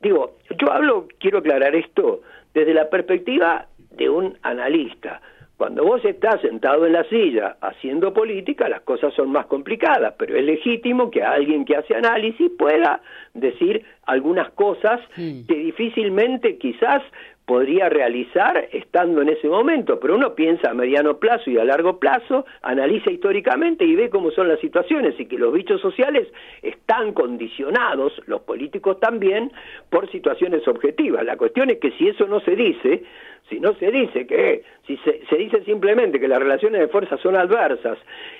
Digo, 0.00 0.36
yo 0.60 0.72
hablo, 0.72 1.08
quiero 1.18 1.38
aclarar 1.38 1.74
esto, 1.74 2.22
desde 2.54 2.74
la 2.74 2.88
perspectiva 2.88 3.66
de 3.90 4.08
un 4.08 4.38
analista. 4.42 5.20
Cuando 5.56 5.84
vos 5.84 6.04
estás 6.04 6.40
sentado 6.40 6.86
en 6.86 6.92
la 6.92 7.02
silla 7.08 7.56
haciendo 7.60 8.14
política, 8.14 8.68
las 8.68 8.82
cosas 8.82 9.12
son 9.14 9.32
más 9.32 9.46
complicadas, 9.46 10.14
pero 10.16 10.36
es 10.36 10.44
legítimo 10.44 11.10
que 11.10 11.24
alguien 11.24 11.64
que 11.64 11.74
hace 11.74 11.96
análisis 11.96 12.52
pueda 12.56 13.00
decir 13.34 13.84
algunas 14.06 14.52
cosas 14.52 15.00
que 15.16 15.54
difícilmente 15.54 16.58
quizás 16.58 17.02
podría 17.48 17.88
realizar 17.88 18.68
estando 18.72 19.22
en 19.22 19.30
ese 19.30 19.48
momento, 19.48 19.98
pero 19.98 20.16
uno 20.16 20.34
piensa 20.34 20.70
a 20.70 20.74
mediano 20.74 21.16
plazo 21.16 21.50
y 21.50 21.56
a 21.56 21.64
largo 21.64 21.98
plazo, 21.98 22.44
analiza 22.60 23.10
históricamente 23.10 23.86
y 23.86 23.96
ve 23.96 24.10
cómo 24.10 24.30
son 24.32 24.48
las 24.48 24.60
situaciones 24.60 25.18
y 25.18 25.24
que 25.24 25.38
los 25.38 25.54
bichos 25.54 25.80
sociales 25.80 26.28
están 26.60 27.14
condicionados, 27.14 28.12
los 28.26 28.42
políticos 28.42 29.00
también, 29.00 29.50
por 29.88 30.12
situaciones 30.12 30.68
objetivas. 30.68 31.24
La 31.24 31.38
cuestión 31.38 31.70
es 31.70 31.78
que 31.78 31.90
si 31.92 32.08
eso 32.08 32.26
no 32.26 32.40
se 32.40 32.54
dice, 32.54 33.04
si 33.48 33.58
no 33.60 33.72
se 33.76 33.90
dice 33.92 34.26
que, 34.26 34.62
si 34.86 34.98
se, 34.98 35.36
dice 35.38 35.64
simplemente 35.64 36.20
que 36.20 36.28
las 36.28 36.40
relaciones 36.40 36.82
de 36.82 36.88
fuerza 36.88 37.16
son 37.16 37.34
adversas 37.34 37.96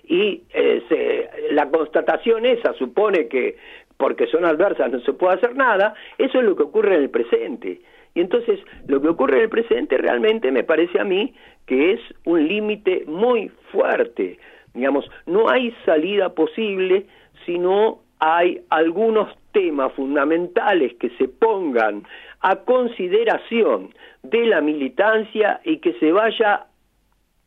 y 0.07 0.43
eh, 0.53 1.31
la 1.53 1.71
constatación 1.71 2.45
esa 2.45 2.75
supone 2.75 3.27
que 3.27 3.57
porque 3.97 4.27
son 4.27 4.45
adversas 4.45 4.93
no 4.93 5.01
se 5.01 5.15
puede 5.15 5.37
hacer 5.37 5.57
nada, 5.57 5.95
eso 6.19 6.41
es 6.41 6.45
lo 6.45 6.55
que 6.55 6.65
ocurre 6.65 6.97
en 6.97 7.05
el 7.05 7.11
presente. 7.11 7.81
Y 8.19 8.21
entonces 8.21 8.59
lo 8.89 9.01
que 9.01 9.11
ocurre 9.11 9.37
en 9.37 9.43
el 9.45 9.49
presente 9.49 9.97
realmente 9.97 10.51
me 10.51 10.65
parece 10.65 11.01
a 11.01 11.05
mí 11.05 11.35
que 11.67 11.93
es 11.93 12.01
un 12.25 12.49
límite 12.49 13.05
muy 13.07 13.49
fuerte. 13.71 14.41
Digamos, 14.75 15.09
no 15.27 15.49
hay 15.49 15.73
salida 15.87 16.35
posible 16.35 17.07
si 17.47 17.61
no 17.61 18.01
hay 18.19 18.63
algunos 18.71 19.33
temas 19.53 19.93
fundamentales 19.93 20.95
que 20.95 21.11
se 21.11 21.29
pongan 21.29 22.03
a 22.41 22.57
consideración 22.57 23.95
de 24.25 24.47
la 24.47 24.63
militancia 24.63 25.61
y 25.63 25.79
que 25.79 25.93
se 26.01 26.11
vaya, 26.11 26.67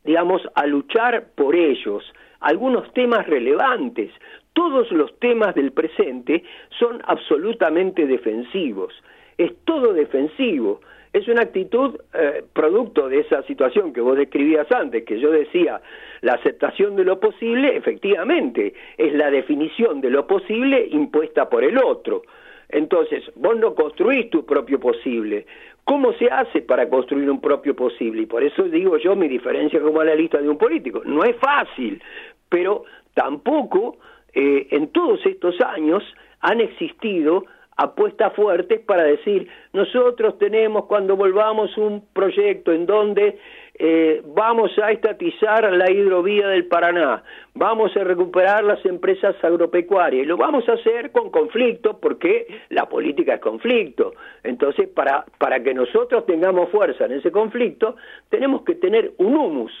digamos, 0.04 0.40
a 0.54 0.66
luchar 0.66 1.32
por 1.34 1.54
ellos. 1.54 2.02
Algunos 2.40 2.90
temas 2.94 3.26
relevantes. 3.26 4.10
Todos 4.54 4.90
los 4.90 5.18
temas 5.18 5.54
del 5.54 5.72
presente 5.72 6.42
son 6.78 7.02
absolutamente 7.04 8.06
defensivos 8.06 8.94
es 9.38 9.52
todo 9.64 9.92
defensivo. 9.92 10.80
Es 11.12 11.28
una 11.28 11.42
actitud 11.42 12.00
eh, 12.14 12.42
producto 12.54 13.08
de 13.08 13.20
esa 13.20 13.42
situación 13.42 13.92
que 13.92 14.00
vos 14.00 14.16
describías 14.16 14.70
antes, 14.72 15.04
que 15.04 15.20
yo 15.20 15.30
decía, 15.30 15.80
la 16.22 16.34
aceptación 16.34 16.96
de 16.96 17.04
lo 17.04 17.20
posible, 17.20 17.76
efectivamente, 17.76 18.72
es 18.96 19.12
la 19.12 19.30
definición 19.30 20.00
de 20.00 20.10
lo 20.10 20.26
posible 20.26 20.88
impuesta 20.90 21.50
por 21.50 21.64
el 21.64 21.76
otro. 21.76 22.22
Entonces, 22.70 23.22
vos 23.36 23.58
no 23.58 23.74
construís 23.74 24.30
tu 24.30 24.46
propio 24.46 24.80
posible. 24.80 25.44
¿Cómo 25.84 26.14
se 26.14 26.30
hace 26.30 26.62
para 26.62 26.88
construir 26.88 27.28
un 27.28 27.40
propio 27.40 27.76
posible? 27.76 28.22
Y 28.22 28.26
por 28.26 28.42
eso 28.42 28.62
digo 28.62 28.96
yo 28.96 29.14
mi 29.14 29.28
diferencia 29.28 29.80
como 29.80 30.00
analista 30.00 30.40
de 30.40 30.48
un 30.48 30.56
político. 30.56 31.02
No 31.04 31.24
es 31.24 31.36
fácil, 31.36 32.02
pero 32.48 32.84
tampoco 33.12 33.98
eh, 34.32 34.68
en 34.70 34.88
todos 34.88 35.24
estos 35.26 35.60
años 35.60 36.02
han 36.40 36.60
existido 36.60 37.44
apuestas 37.76 38.32
fuertes 38.34 38.80
para 38.80 39.04
decir, 39.04 39.48
nosotros 39.72 40.38
tenemos 40.38 40.84
cuando 40.86 41.16
volvamos 41.16 41.76
un 41.78 42.04
proyecto 42.12 42.72
en 42.72 42.86
donde 42.86 43.38
eh, 43.74 44.22
vamos 44.26 44.70
a 44.78 44.92
estatizar 44.92 45.72
la 45.72 45.90
hidrovía 45.90 46.48
del 46.48 46.66
Paraná, 46.66 47.22
vamos 47.54 47.96
a 47.96 48.04
recuperar 48.04 48.62
las 48.64 48.84
empresas 48.84 49.34
agropecuarias, 49.42 50.24
y 50.24 50.26
lo 50.26 50.36
vamos 50.36 50.68
a 50.68 50.74
hacer 50.74 51.10
con 51.10 51.30
conflicto 51.30 51.98
porque 51.98 52.46
la 52.68 52.86
política 52.88 53.34
es 53.34 53.40
conflicto. 53.40 54.12
Entonces, 54.44 54.88
para, 54.88 55.24
para 55.38 55.62
que 55.62 55.72
nosotros 55.72 56.26
tengamos 56.26 56.68
fuerza 56.70 57.06
en 57.06 57.12
ese 57.12 57.32
conflicto, 57.32 57.96
tenemos 58.28 58.62
que 58.62 58.74
tener 58.74 59.12
un 59.18 59.36
humus 59.36 59.72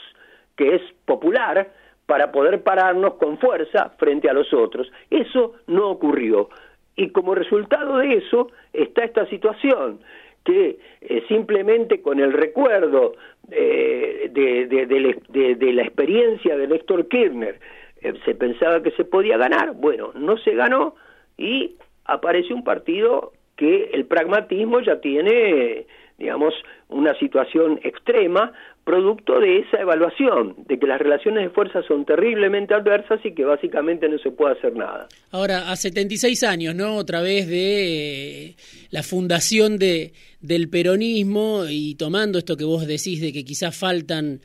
que 0.56 0.76
es 0.76 0.82
popular 1.04 1.70
para 2.06 2.32
poder 2.32 2.62
pararnos 2.62 3.14
con 3.14 3.38
fuerza 3.38 3.90
frente 3.98 4.28
a 4.28 4.32
los 4.32 4.52
otros. 4.52 4.90
Eso 5.10 5.54
no 5.66 5.90
ocurrió. 5.90 6.48
Y 6.96 7.10
como 7.10 7.34
resultado 7.34 7.98
de 7.98 8.14
eso 8.14 8.50
está 8.72 9.04
esta 9.04 9.26
situación, 9.26 10.00
que 10.44 10.78
eh, 11.00 11.24
simplemente 11.28 12.02
con 12.02 12.20
el 12.20 12.32
recuerdo 12.32 13.14
eh, 13.50 14.30
de, 14.32 15.72
la 15.72 15.82
experiencia 15.82 16.56
de 16.56 16.66
Néstor 16.66 17.08
Kirchner 17.08 17.60
eh, 18.00 18.14
se 18.24 18.34
pensaba 18.34 18.82
que 18.82 18.90
se 18.92 19.04
podía 19.04 19.36
ganar, 19.36 19.74
bueno, 19.74 20.12
no 20.14 20.36
se 20.38 20.54
ganó 20.54 20.96
y 21.38 21.76
aparece 22.04 22.52
un 22.52 22.64
partido 22.64 23.32
que 23.56 23.90
el 23.92 24.06
pragmatismo 24.06 24.80
ya 24.80 25.00
tiene, 25.00 25.86
digamos, 26.18 26.54
una 26.88 27.14
situación 27.18 27.78
extrema, 27.82 28.52
producto 28.84 29.38
de 29.38 29.60
esa 29.60 29.80
evaluación, 29.80 30.56
de 30.66 30.78
que 30.78 30.86
las 30.86 31.00
relaciones 31.00 31.44
de 31.44 31.50
fuerza 31.50 31.82
son 31.86 32.04
terriblemente 32.04 32.74
adversas 32.74 33.20
y 33.24 33.32
que 33.32 33.44
básicamente 33.44 34.08
no 34.08 34.18
se 34.18 34.30
puede 34.30 34.54
hacer 34.54 34.74
nada. 34.74 35.08
Ahora, 35.30 35.70
a 35.70 35.76
76 35.76 36.42
años, 36.42 36.74
¿no? 36.74 36.96
Otra 36.96 37.20
vez 37.20 37.46
de 37.48 38.48
eh, 38.48 38.56
la 38.90 39.02
fundación 39.02 39.78
de, 39.78 40.12
del 40.40 40.68
peronismo 40.68 41.64
y 41.68 41.94
tomando 41.94 42.38
esto 42.38 42.56
que 42.56 42.64
vos 42.64 42.86
decís 42.86 43.20
de 43.20 43.32
que 43.32 43.44
quizás 43.44 43.76
faltan 43.76 44.40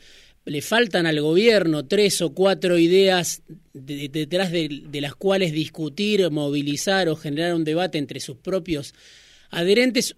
le 0.46 0.62
faltan 0.62 1.06
al 1.06 1.20
gobierno 1.20 1.86
tres 1.86 2.22
o 2.22 2.34
cuatro 2.34 2.78
ideas 2.78 3.44
detrás 3.74 4.50
de, 4.50 4.84
de, 4.88 5.02
las 5.02 5.14
cuales 5.14 5.52
discutir, 5.52 6.32
movilizar 6.32 7.10
o 7.10 7.18
generar 7.18 7.54
un 7.54 7.66
debate 7.66 7.98
entre 7.98 8.22
sus 8.22 8.38
propios 8.38 8.96
adherentes. 9.50 10.16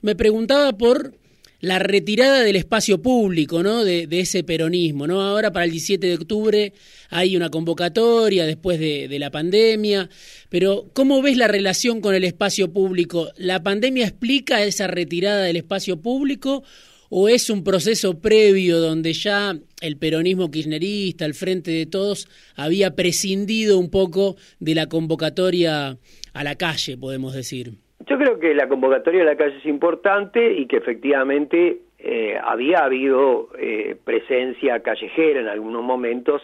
Me 0.00 0.16
preguntaba 0.16 0.72
por 0.72 1.12
la 1.60 1.78
retirada 1.78 2.42
del 2.42 2.56
espacio 2.56 3.00
público, 3.00 3.62
¿no? 3.62 3.84
De, 3.84 4.06
ese 4.10 4.44
peronismo, 4.44 5.06
¿no? 5.06 5.22
Ahora 5.22 5.52
para 5.52 5.64
el 5.64 5.70
17 5.70 6.06
de 6.06 6.14
octubre 6.14 6.72
hay 7.10 7.36
una 7.36 7.50
convocatoria 7.50 8.44
después 8.46 8.78
de, 8.78 9.08
de, 9.08 9.18
la 9.18 9.30
pandemia, 9.30 10.08
pero 10.48 10.90
¿cómo 10.92 11.22
ves 11.22 11.36
la 11.36 11.48
relación 11.48 12.00
con 12.00 12.14
el 12.14 12.24
espacio 12.24 12.72
público? 12.72 13.30
¿La 13.36 13.62
pandemia 13.62 14.06
explica 14.06 14.62
esa 14.64 14.86
retirada 14.86 15.42
del 15.42 15.56
espacio 15.56 16.00
público 16.00 16.62
o 17.08 17.28
es 17.28 17.50
un 17.50 17.62
proceso 17.62 18.18
previo 18.18 18.80
donde 18.80 19.12
ya 19.12 19.58
el 19.80 19.96
peronismo 19.96 20.50
kirchnerista, 20.50 21.24
el 21.24 21.34
frente 21.34 21.70
de 21.70 21.86
todos, 21.86 22.28
había 22.54 22.96
prescindido 22.96 23.78
un 23.78 23.90
poco 23.90 24.36
de 24.58 24.74
la 24.74 24.88
convocatoria 24.88 25.98
a 26.32 26.44
la 26.44 26.54
calle, 26.56 26.96
podemos 26.96 27.34
decir? 27.34 27.85
Yo 28.06 28.18
creo 28.18 28.38
que 28.38 28.54
la 28.54 28.68
convocatoria 28.68 29.20
de 29.20 29.26
la 29.26 29.36
calle 29.36 29.56
es 29.58 29.66
importante 29.66 30.52
y 30.52 30.66
que 30.66 30.76
efectivamente 30.76 31.78
eh, 31.98 32.38
había 32.40 32.84
habido 32.84 33.48
eh, 33.58 33.96
presencia 34.04 34.80
callejera 34.80 35.40
en 35.40 35.48
algunos 35.48 35.82
momentos 35.82 36.40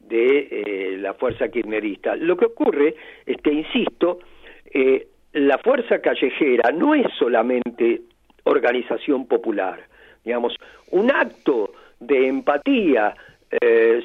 de 0.00 0.48
eh, 0.50 0.96
la 0.98 1.12
fuerza 1.12 1.48
kirchnerista. 1.48 2.16
Lo 2.16 2.36
que 2.38 2.46
ocurre 2.46 2.94
es 3.26 3.36
que, 3.42 3.52
insisto, 3.52 4.20
la 5.34 5.58
fuerza 5.58 5.98
callejera 5.98 6.72
no 6.72 6.94
es 6.94 7.06
solamente 7.18 8.00
organización 8.44 9.26
popular, 9.26 9.80
digamos, 10.24 10.56
un 10.92 11.10
acto 11.10 11.72
de 12.00 12.26
empatía 12.26 13.14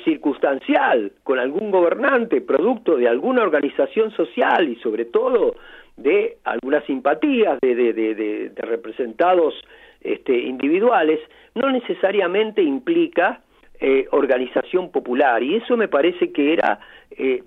circunstancial 0.04 1.14
con 1.24 1.40
algún 1.40 1.72
gobernante, 1.72 2.42
producto 2.42 2.98
de 2.98 3.08
alguna 3.08 3.44
organización 3.44 4.12
social 4.12 4.68
y 4.68 4.76
sobre 4.76 5.06
todo 5.06 5.56
de 5.98 6.38
algunas 6.44 6.86
simpatías 6.86 7.60
de, 7.62 7.76
de, 7.76 7.94
de, 7.94 8.52
representados 8.58 9.54
este, 10.02 10.38
individuales, 10.38 11.20
no 11.56 11.70
necesariamente 11.72 12.62
implica 12.62 13.42
eh, 13.80 14.08
organización 14.12 14.92
popular. 14.92 15.44
Y 15.44 15.56
eso 15.56 15.76
me 15.76 15.88
parece 15.88 16.32
que 16.32 16.54
era... 16.54 16.80
Eh, 17.12 17.44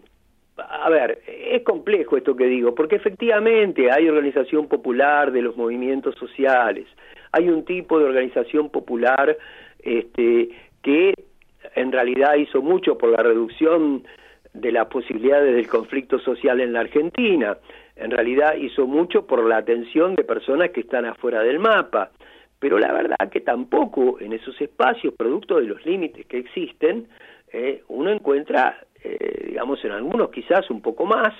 a 0.56 0.90
ver, 0.90 1.22
es 1.26 1.62
complejo 1.62 2.18
esto 2.18 2.36
que 2.36 2.44
digo, 2.44 2.74
porque 2.74 2.96
efectivamente 2.96 3.90
hay 3.90 4.06
organización 4.08 4.68
popular 4.68 5.32
de 5.32 5.40
los 5.40 5.56
movimientos 5.56 6.16
sociales, 6.16 6.86
hay 7.32 7.48
un 7.48 7.64
tipo 7.64 7.98
de 7.98 8.04
organización 8.04 8.68
popular 8.68 9.38
este, 9.82 10.50
que 10.82 11.14
en 11.74 11.92
realidad 11.92 12.34
hizo 12.34 12.60
mucho 12.60 12.98
por 12.98 13.10
la 13.10 13.22
reducción 13.22 14.04
de 14.52 14.72
las 14.72 14.86
posibilidades 14.86 15.54
del 15.54 15.68
conflicto 15.68 16.18
social 16.18 16.60
en 16.60 16.72
la 16.72 16.80
Argentina, 16.80 17.56
en 18.00 18.10
realidad 18.10 18.54
hizo 18.54 18.86
mucho 18.86 19.26
por 19.26 19.46
la 19.46 19.58
atención 19.58 20.14
de 20.14 20.24
personas 20.24 20.70
que 20.70 20.80
están 20.80 21.04
afuera 21.04 21.42
del 21.42 21.58
mapa, 21.58 22.10
pero 22.58 22.78
la 22.78 22.92
verdad 22.92 23.30
que 23.30 23.40
tampoco 23.40 24.18
en 24.20 24.32
esos 24.32 24.58
espacios, 24.60 25.14
producto 25.14 25.56
de 25.60 25.66
los 25.66 25.84
límites 25.84 26.26
que 26.26 26.38
existen, 26.38 27.08
eh, 27.52 27.82
uno 27.88 28.10
encuentra, 28.10 28.78
eh, 29.04 29.48
digamos, 29.48 29.84
en 29.84 29.92
algunos 29.92 30.30
quizás 30.30 30.70
un 30.70 30.80
poco 30.80 31.04
más, 31.04 31.34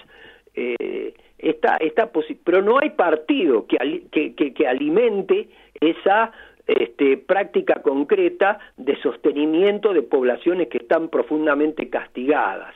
eh, 0.54 1.14
esta, 1.38 1.76
esta 1.76 2.10
pero 2.44 2.60
no 2.60 2.78
hay 2.78 2.90
partido 2.90 3.66
que, 3.66 4.02
que, 4.10 4.34
que, 4.34 4.66
alimente 4.66 5.48
esa 5.80 6.32
este, 6.66 7.16
práctica 7.16 7.80
concreta 7.80 8.58
de 8.76 9.00
sostenimiento 9.00 9.94
de 9.94 10.02
poblaciones 10.02 10.68
que 10.68 10.78
están 10.78 11.08
profundamente 11.08 11.88
castigadas. 11.88 12.74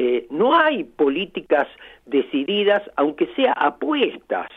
Eh, 0.00 0.26
no 0.30 0.56
hay 0.56 0.84
políticas 0.84 1.66
decididas, 2.06 2.82
aunque 2.94 3.26
sea 3.34 3.52
apuestas, 3.52 4.48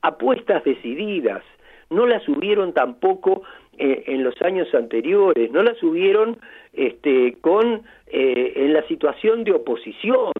apuestas 0.00 0.64
decididas 0.64 1.42
no 1.90 2.06
las 2.06 2.26
hubieron 2.28 2.72
tampoco 2.72 3.42
eh, 3.78 4.04
en 4.06 4.24
los 4.24 4.40
años 4.42 4.72
anteriores, 4.74 5.50
no 5.50 5.62
las 5.62 5.82
hubieron 5.82 6.38
este, 6.72 7.36
con, 7.40 7.82
eh, 8.08 8.52
en 8.56 8.72
la 8.72 8.86
situación 8.88 9.44
de 9.44 9.52
oposición. 9.52 10.32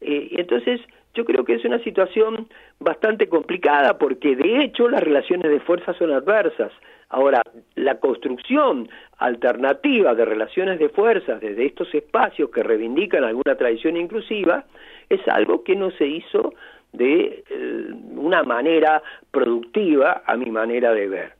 Eh, 0.00 0.30
entonces 0.32 0.80
yo 1.14 1.24
creo 1.24 1.44
que 1.44 1.54
es 1.54 1.64
una 1.64 1.82
situación 1.82 2.48
bastante 2.78 3.28
complicada 3.28 3.98
porque 3.98 4.36
de 4.36 4.62
hecho 4.62 4.88
las 4.88 5.02
relaciones 5.02 5.50
de 5.50 5.60
fuerza 5.60 5.94
son 5.94 6.12
adversas. 6.12 6.72
Ahora, 7.10 7.42
la 7.74 7.98
construcción 7.98 8.88
alternativa 9.18 10.14
de 10.14 10.24
relaciones 10.24 10.78
de 10.78 10.88
fuerzas 10.88 11.40
desde 11.40 11.66
estos 11.66 11.92
espacios 11.92 12.50
que 12.50 12.62
reivindican 12.62 13.24
alguna 13.24 13.56
tradición 13.56 13.96
inclusiva 13.96 14.64
es 15.08 15.20
algo 15.26 15.64
que 15.64 15.74
no 15.74 15.90
se 15.90 16.06
hizo 16.06 16.54
de 16.92 17.44
eh, 17.50 17.90
una 18.14 18.44
manera 18.44 19.02
productiva 19.30 20.22
a 20.24 20.36
mi 20.36 20.50
manera 20.52 20.92
de 20.92 21.08
ver. 21.08 21.32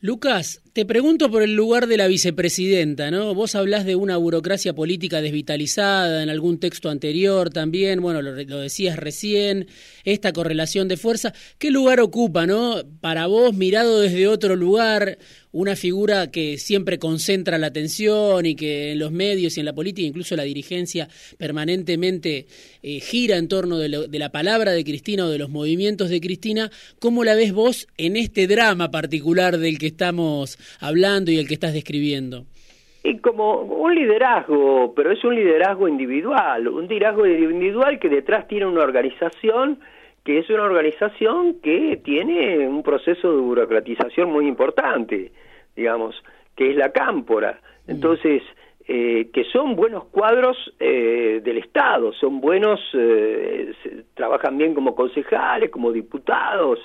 Lucas, 0.00 0.62
te 0.72 0.84
pregunto 0.84 1.30
por 1.30 1.42
el 1.42 1.54
lugar 1.54 1.86
de 1.86 1.96
la 1.96 2.06
vicepresidenta, 2.06 3.10
¿no? 3.10 3.34
Vos 3.34 3.54
hablás 3.54 3.84
de 3.84 3.96
una 3.96 4.16
burocracia 4.16 4.74
política 4.74 5.20
desvitalizada 5.20 6.22
en 6.22 6.30
algún 6.30 6.58
texto 6.58 6.90
anterior 6.90 7.50
también, 7.50 8.00
bueno, 8.00 8.22
lo, 8.22 8.32
lo, 8.32 8.58
decías 8.60 8.96
recién, 8.96 9.68
esta 10.04 10.32
correlación 10.32 10.88
de 10.88 10.96
fuerza. 10.96 11.32
¿Qué 11.58 11.70
lugar 11.70 12.00
ocupa, 12.00 12.46
no? 12.46 12.82
Para 13.00 13.26
vos, 13.26 13.54
mirado 13.54 14.00
desde 14.00 14.26
otro 14.26 14.56
lugar, 14.56 15.18
una 15.52 15.76
figura 15.76 16.30
que 16.30 16.58
siempre 16.58 16.98
concentra 16.98 17.58
la 17.58 17.68
atención 17.68 18.44
y 18.44 18.54
que 18.54 18.92
en 18.92 18.98
los 18.98 19.12
medios 19.12 19.56
y 19.56 19.60
en 19.60 19.66
la 19.66 19.74
política, 19.74 20.06
incluso 20.06 20.36
la 20.36 20.42
dirigencia, 20.42 21.08
permanentemente 21.38 22.46
eh, 22.82 23.00
gira 23.00 23.36
en 23.36 23.48
torno 23.48 23.78
de, 23.78 24.08
de, 24.08 24.18
la 24.18 24.30
palabra 24.30 24.72
de 24.72 24.84
Cristina 24.84 25.24
o 25.24 25.30
de 25.30 25.38
los 25.38 25.48
movimientos 25.48 26.10
de 26.10 26.20
Cristina. 26.20 26.70
¿Cómo 26.98 27.24
la 27.24 27.34
ves 27.34 27.52
vos 27.52 27.88
en 27.96 28.16
este 28.16 28.46
drama 28.46 28.90
particular 28.90 29.58
del 29.58 29.78
que 29.78 29.86
estamos 29.86 30.58
hablando 30.80 31.30
y 31.30 31.38
el 31.38 31.48
que 31.48 31.54
estás 31.54 31.72
describiendo? 31.72 32.44
Y 33.04 33.18
como 33.18 33.62
un 33.62 33.94
liderazgo, 33.94 34.92
pero 34.94 35.12
es 35.12 35.22
un 35.24 35.34
liderazgo 35.34 35.88
individual, 35.88 36.68
un 36.68 36.88
liderazgo 36.88 37.26
individual 37.26 37.98
que 37.98 38.08
detrás 38.08 38.48
tiene 38.48 38.66
una 38.66 38.82
organización 38.82 39.78
que 40.24 40.40
es 40.40 40.50
una 40.50 40.64
organización 40.64 41.60
que 41.62 42.00
tiene 42.04 42.68
un 42.68 42.82
proceso 42.82 43.34
de 43.34 43.40
burocratización 43.40 44.30
muy 44.30 44.46
importante, 44.46 45.32
digamos, 45.74 46.22
que 46.54 46.70
es 46.70 46.76
la 46.76 46.92
cámpora. 46.92 47.60
Entonces, 47.86 48.42
eh, 48.86 49.30
que 49.32 49.44
son 49.44 49.74
buenos 49.74 50.04
cuadros 50.06 50.56
eh, 50.80 51.40
del 51.42 51.56
Estado, 51.56 52.12
son 52.12 52.42
buenos, 52.42 52.78
eh, 52.92 53.72
trabajan 54.12 54.58
bien 54.58 54.74
como 54.74 54.94
concejales, 54.94 55.70
como 55.70 55.92
diputados, 55.92 56.78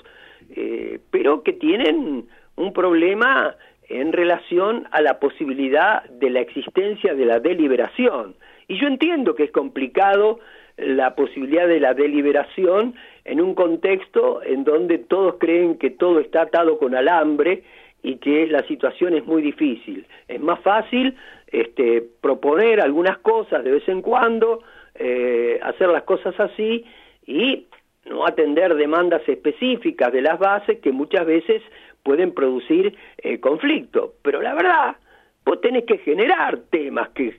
eh, 0.56 0.98
pero 1.10 1.42
que 1.42 1.52
tienen 1.52 2.26
un 2.56 2.72
problema 2.72 3.54
en 3.94 4.12
relación 4.12 4.88
a 4.90 5.00
la 5.00 5.20
posibilidad 5.20 6.02
de 6.10 6.28
la 6.28 6.40
existencia 6.40 7.14
de 7.14 7.24
la 7.26 7.38
deliberación. 7.38 8.34
Y 8.66 8.76
yo 8.80 8.88
entiendo 8.88 9.36
que 9.36 9.44
es 9.44 9.52
complicado 9.52 10.40
la 10.76 11.14
posibilidad 11.14 11.68
de 11.68 11.78
la 11.78 11.94
deliberación 11.94 12.96
en 13.24 13.40
un 13.40 13.54
contexto 13.54 14.42
en 14.42 14.64
donde 14.64 14.98
todos 14.98 15.36
creen 15.38 15.78
que 15.78 15.90
todo 15.90 16.18
está 16.18 16.42
atado 16.42 16.76
con 16.76 16.96
alambre 16.96 17.62
y 18.02 18.16
que 18.16 18.48
la 18.48 18.66
situación 18.66 19.14
es 19.14 19.24
muy 19.26 19.42
difícil. 19.42 20.04
Es 20.26 20.40
más 20.40 20.58
fácil 20.62 21.14
este, 21.46 22.02
proponer 22.20 22.80
algunas 22.80 23.18
cosas 23.18 23.62
de 23.62 23.70
vez 23.70 23.88
en 23.88 24.02
cuando, 24.02 24.64
eh, 24.96 25.60
hacer 25.62 25.88
las 25.88 26.02
cosas 26.02 26.34
así 26.40 26.84
y 27.28 27.68
no 28.06 28.26
atender 28.26 28.74
demandas 28.74 29.22
específicas 29.28 30.12
de 30.12 30.22
las 30.22 30.40
bases 30.40 30.80
que 30.80 30.90
muchas 30.90 31.24
veces 31.24 31.62
pueden 32.04 32.32
producir 32.32 32.96
eh, 33.18 33.40
conflicto. 33.40 34.14
Pero 34.22 34.40
la 34.40 34.54
verdad 34.54 34.96
vos 35.44 35.60
tenés 35.60 35.84
que 35.84 35.98
generar 35.98 36.58
temas 36.70 37.10
que, 37.10 37.34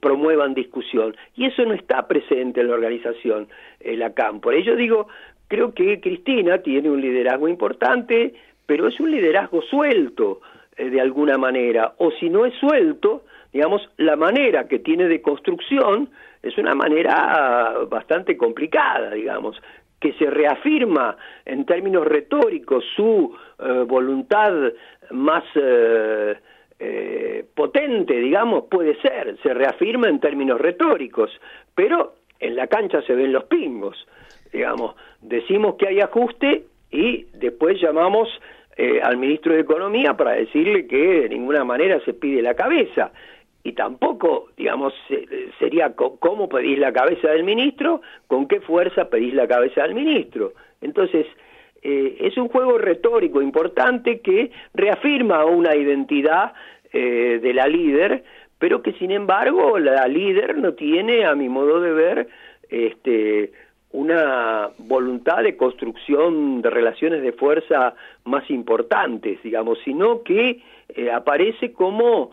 promuevan 0.00 0.54
discusión 0.54 1.16
y 1.36 1.46
eso 1.46 1.64
no 1.64 1.74
está 1.74 2.06
presente 2.06 2.60
en 2.60 2.68
la 2.68 2.74
organización 2.74 3.48
en 3.80 3.98
la 3.98 4.12
CAM. 4.12 4.40
Por 4.40 4.54
ello 4.54 4.76
digo, 4.76 5.08
creo 5.48 5.72
que 5.72 6.00
Cristina 6.00 6.58
tiene 6.58 6.90
un 6.90 7.00
liderazgo 7.00 7.48
importante, 7.48 8.34
pero 8.66 8.88
es 8.88 8.98
un 9.00 9.10
liderazgo 9.10 9.62
suelto 9.62 10.40
eh, 10.76 10.90
de 10.90 11.00
alguna 11.00 11.38
manera, 11.38 11.94
o 11.98 12.10
si 12.12 12.28
no 12.28 12.44
es 12.44 12.54
suelto, 12.54 13.24
digamos, 13.52 13.88
la 13.96 14.16
manera 14.16 14.66
que 14.66 14.78
tiene 14.78 15.08
de 15.08 15.20
construcción 15.20 16.10
es 16.42 16.58
una 16.58 16.74
manera 16.74 17.74
bastante 17.88 18.36
complicada, 18.36 19.10
digamos, 19.12 19.60
que 20.02 20.12
se 20.14 20.28
reafirma 20.28 21.16
en 21.46 21.64
términos 21.64 22.06
retóricos 22.06 22.84
su 22.96 23.34
eh, 23.58 23.84
voluntad 23.86 24.52
más... 25.10 25.44
Eh, 25.54 26.36
eh, 26.84 27.44
potente, 27.54 28.12
digamos, 28.14 28.64
puede 28.68 29.00
ser, 29.00 29.36
se 29.40 29.54
reafirma 29.54 30.08
en 30.08 30.18
términos 30.18 30.60
retóricos, 30.60 31.30
pero 31.76 32.14
en 32.40 32.56
la 32.56 32.66
cancha 32.66 33.00
se 33.02 33.14
ven 33.14 33.32
los 33.32 33.44
pingos, 33.44 34.04
digamos, 34.52 34.96
decimos 35.20 35.76
que 35.76 35.86
hay 35.86 36.00
ajuste 36.00 36.64
y 36.90 37.26
después 37.34 37.80
llamamos 37.80 38.28
eh, 38.76 39.00
al 39.00 39.16
ministro 39.16 39.54
de 39.54 39.60
Economía 39.60 40.14
para 40.14 40.32
decirle 40.32 40.88
que 40.88 41.20
de 41.20 41.28
ninguna 41.28 41.62
manera 41.62 42.00
se 42.04 42.14
pide 42.14 42.42
la 42.42 42.54
cabeza. 42.54 43.12
Y 43.64 43.72
tampoco, 43.72 44.48
digamos, 44.56 44.92
sería 45.58 45.94
cómo 45.94 46.48
pedís 46.48 46.78
la 46.78 46.92
cabeza 46.92 47.30
del 47.30 47.44
ministro, 47.44 48.00
con 48.26 48.48
qué 48.48 48.60
fuerza 48.60 49.08
pedís 49.08 49.34
la 49.34 49.46
cabeza 49.46 49.82
del 49.82 49.94
ministro. 49.94 50.52
Entonces, 50.80 51.26
eh, 51.82 52.16
es 52.20 52.36
un 52.36 52.48
juego 52.48 52.78
retórico 52.78 53.42
importante 53.42 54.20
que 54.20 54.50
reafirma 54.74 55.44
una 55.44 55.74
identidad 55.74 56.52
eh, 56.92 57.40
de 57.42 57.54
la 57.54 57.66
líder, 57.66 58.22
pero 58.58 58.82
que 58.82 58.92
sin 58.92 59.10
embargo 59.10 59.78
la 59.78 60.06
líder 60.06 60.58
no 60.58 60.74
tiene, 60.74 61.24
a 61.24 61.34
mi 61.34 61.48
modo 61.48 61.80
de 61.80 61.92
ver, 61.92 62.28
este, 62.70 63.52
una 63.90 64.70
voluntad 64.78 65.42
de 65.42 65.56
construcción 65.56 66.62
de 66.62 66.70
relaciones 66.70 67.22
de 67.22 67.32
fuerza 67.32 67.94
más 68.24 68.48
importantes, 68.50 69.42
digamos, 69.42 69.78
sino 69.84 70.22
que 70.22 70.62
eh, 70.88 71.10
aparece 71.10 71.72
como 71.72 72.30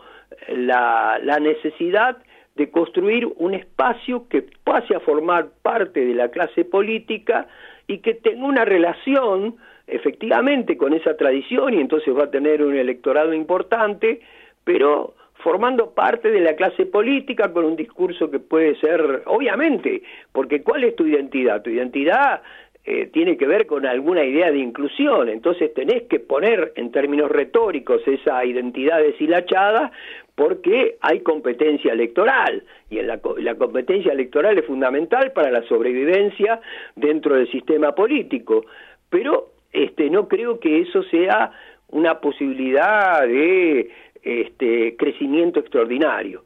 la, 0.48 1.18
la 1.22 1.40
necesidad 1.40 2.18
de 2.56 2.70
construir 2.70 3.26
un 3.36 3.54
espacio 3.54 4.28
que 4.28 4.44
pase 4.64 4.94
a 4.94 5.00
formar 5.00 5.48
parte 5.62 6.04
de 6.04 6.14
la 6.14 6.28
clase 6.28 6.64
política 6.64 7.46
y 7.86 7.98
que 7.98 8.14
tenga 8.14 8.44
una 8.44 8.64
relación 8.64 9.56
efectivamente 9.86 10.76
con 10.76 10.92
esa 10.94 11.16
tradición 11.16 11.74
y 11.74 11.80
entonces 11.80 12.16
va 12.16 12.24
a 12.24 12.30
tener 12.30 12.62
un 12.62 12.76
electorado 12.76 13.34
importante, 13.34 14.20
pero 14.64 15.14
formando 15.42 15.92
parte 15.92 16.30
de 16.30 16.40
la 16.40 16.54
clase 16.54 16.86
política 16.86 17.52
con 17.52 17.64
un 17.64 17.76
discurso 17.76 18.30
que 18.30 18.38
puede 18.38 18.76
ser, 18.76 19.22
obviamente, 19.26 20.02
porque 20.32 20.62
¿cuál 20.62 20.84
es 20.84 20.94
tu 20.96 21.06
identidad? 21.06 21.62
Tu 21.62 21.70
identidad 21.70 22.42
eh, 22.84 23.06
tiene 23.12 23.36
que 23.36 23.46
ver 23.46 23.66
con 23.66 23.86
alguna 23.86 24.24
idea 24.24 24.50
de 24.50 24.58
inclusión, 24.58 25.28
entonces 25.28 25.72
tenés 25.74 26.04
que 26.04 26.18
poner 26.18 26.72
en 26.76 26.90
términos 26.90 27.30
retóricos 27.30 28.00
esa 28.06 28.44
identidad 28.44 29.00
deshilachada 29.00 29.92
porque 30.34 30.96
hay 31.02 31.20
competencia 31.20 31.92
electoral. 31.92 32.62
Y 32.88 32.98
en 32.98 33.08
la, 33.08 33.20
la 33.38 33.54
competencia 33.56 34.12
electoral 34.12 34.56
es 34.58 34.64
fundamental 34.64 35.32
para 35.32 35.50
la 35.50 35.62
sobrevivencia 35.64 36.60
dentro 36.96 37.34
del 37.34 37.50
sistema 37.50 37.94
político, 37.94 38.64
pero 39.10 39.50
este, 39.72 40.08
no 40.10 40.28
creo 40.28 40.58
que 40.58 40.80
eso 40.80 41.02
sea 41.04 41.52
una 41.88 42.20
posibilidad 42.20 43.26
de 43.26 43.90
este, 44.22 44.96
crecimiento 44.96 45.60
extraordinario. 45.60 46.44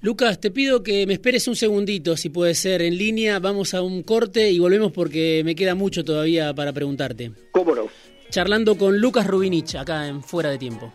Lucas, 0.00 0.40
te 0.40 0.50
pido 0.50 0.82
que 0.82 1.06
me 1.06 1.14
esperes 1.14 1.48
un 1.48 1.56
segundito, 1.56 2.16
si 2.16 2.28
puede 2.28 2.54
ser, 2.54 2.82
en 2.82 2.96
línea. 2.96 3.38
Vamos 3.38 3.74
a 3.74 3.82
un 3.82 4.02
corte 4.02 4.50
y 4.50 4.58
volvemos 4.58 4.92
porque 4.92 5.42
me 5.44 5.54
queda 5.54 5.74
mucho 5.74 6.04
todavía 6.04 6.54
para 6.54 6.72
preguntarte. 6.72 7.32
¿Cómo 7.52 7.74
no? 7.74 7.88
Charlando 8.30 8.76
con 8.76 9.00
Lucas 9.00 9.26
Rubinich, 9.26 9.74
acá 9.74 10.06
en 10.06 10.22
Fuera 10.22 10.50
de 10.50 10.58
Tiempo. 10.58 10.92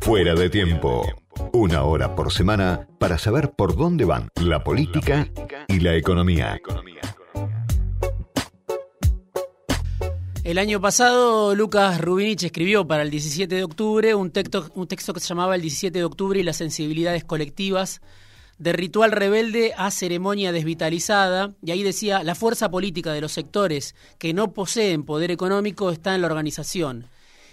Fuera 0.00 0.34
de 0.34 0.50
Tiempo. 0.50 1.04
Una 1.52 1.84
hora 1.84 2.14
por 2.14 2.32
semana 2.32 2.86
para 2.98 3.18
saber 3.18 3.52
por 3.52 3.76
dónde 3.76 4.04
van 4.04 4.28
la 4.44 4.62
política 4.62 5.28
y 5.68 5.80
la 5.80 5.96
economía. 5.96 6.60
El 10.46 10.58
año 10.58 10.80
pasado, 10.80 11.56
Lucas 11.56 12.00
Rubinich 12.00 12.44
escribió 12.44 12.86
para 12.86 13.02
el 13.02 13.10
17 13.10 13.52
de 13.52 13.64
octubre 13.64 14.14
un 14.14 14.30
texto, 14.30 14.62
que 15.12 15.18
se 15.18 15.26
llamaba 15.26 15.56
El 15.56 15.60
17 15.60 15.98
de 15.98 16.04
octubre 16.04 16.38
y 16.38 16.44
las 16.44 16.58
sensibilidades 16.58 17.24
colectivas, 17.24 18.00
de 18.56 18.72
ritual 18.72 19.10
rebelde 19.10 19.74
a 19.76 19.90
ceremonia 19.90 20.52
desvitalizada, 20.52 21.56
y 21.64 21.72
ahí 21.72 21.82
decía, 21.82 22.22
la 22.22 22.36
fuerza 22.36 22.70
política 22.70 23.12
de 23.12 23.22
los 23.22 23.32
sectores 23.32 23.96
que 24.18 24.34
no 24.34 24.52
poseen 24.52 25.02
poder 25.02 25.32
económico 25.32 25.90
está 25.90 26.14
en 26.14 26.20
la 26.20 26.28
organización, 26.28 27.08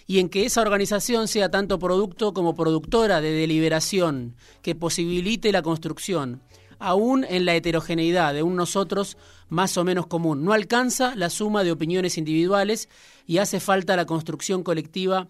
y 0.05 0.19
en 0.19 0.29
que 0.29 0.45
esa 0.45 0.61
organización 0.61 1.27
sea 1.27 1.49
tanto 1.49 1.79
producto 1.79 2.31
como 2.31 2.53
productora 2.53 3.21
de 3.21 3.31
deliberación, 3.31 4.35
que 4.61 4.75
posibilite 4.75 5.51
la 5.51 5.63
construcción, 5.63 6.43
aún 6.83 7.25
en 7.29 7.45
la 7.45 7.55
heterogeneidad 7.55 8.33
de 8.33 8.43
un 8.43 8.57
nosotros 8.57 9.17
más 9.47 9.77
o 9.77 9.85
menos 9.85 10.05
común. 10.05 10.43
No 10.43 10.51
alcanza 10.51 11.15
la 11.15 11.29
suma 11.29 11.63
de 11.63 11.71
opiniones 11.71 12.17
individuales 12.17 12.89
y 13.25 13.37
hace 13.37 13.61
falta 13.61 13.95
la 13.95 14.05
construcción 14.05 14.63
colectiva 14.63 15.29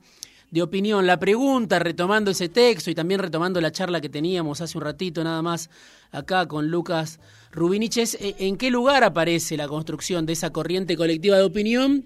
de 0.50 0.64
opinión. 0.64 1.06
La 1.06 1.20
pregunta, 1.20 1.78
retomando 1.78 2.32
ese 2.32 2.50
texto 2.50 2.90
y 2.90 2.96
también 2.96 3.20
retomando 3.20 3.62
la 3.62 3.72
charla 3.72 4.02
que 4.02 4.10
teníamos 4.10 4.62
hace 4.62 4.78
un 4.78 4.84
ratito 4.84 5.24
nada 5.24 5.44
más 5.44 5.70
acá 6.12 6.48
con 6.48 6.70
Lucas 6.70 7.20
Rubinich, 7.52 7.98
es 7.98 8.16
eh, 8.16 8.36
en 8.40 8.58
qué 8.58 8.72
lugar 8.72 9.04
aparece 9.04 9.56
la 9.56 9.68
construcción 9.68 10.26
de 10.26 10.34
esa 10.34 10.52
corriente 10.52 10.98
colectiva 10.98 11.38
de 11.38 11.44
opinión 11.44 12.06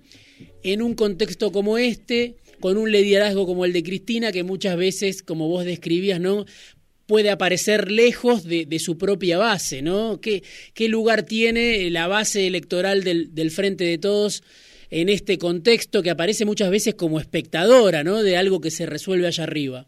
en 0.63 0.81
un 0.81 0.93
contexto 0.93 1.53
como 1.53 1.77
este, 1.77 2.35
con 2.59 2.77
un 2.77 2.91
liderazgo 2.91 3.45
como 3.45 3.63
el 3.63 3.71
de 3.71 3.83
Cristina, 3.83 4.31
que 4.31 4.43
muchas 4.43 4.75
veces, 4.75 5.23
como 5.23 5.47
vos 5.47 5.63
describías, 5.63 6.19
¿no? 6.19 6.45
Puede 7.07 7.31
aparecer 7.31 7.91
lejos 7.91 8.43
de, 8.43 8.79
su 8.79 8.97
propia 8.97 9.37
base, 9.37 9.81
¿no? 9.81 10.19
¿Qué, 10.21 10.43
¿Qué, 10.75 10.89
lugar 10.89 11.23
tiene 11.23 11.89
la 11.89 12.07
base 12.07 12.47
electoral 12.47 13.03
del, 13.03 13.33
del, 13.33 13.49
Frente 13.49 13.85
de 13.85 13.97
Todos 13.97 14.43
en 14.91 15.09
este 15.09 15.37
contexto 15.37 16.03
que 16.03 16.11
aparece 16.11 16.45
muchas 16.45 16.69
veces 16.69 16.95
como 16.95 17.19
espectadora, 17.19 18.03
¿no? 18.03 18.21
De 18.23 18.37
algo 18.37 18.61
que 18.61 18.71
se 18.71 18.85
resuelve 18.85 19.27
allá 19.27 19.43
arriba. 19.43 19.85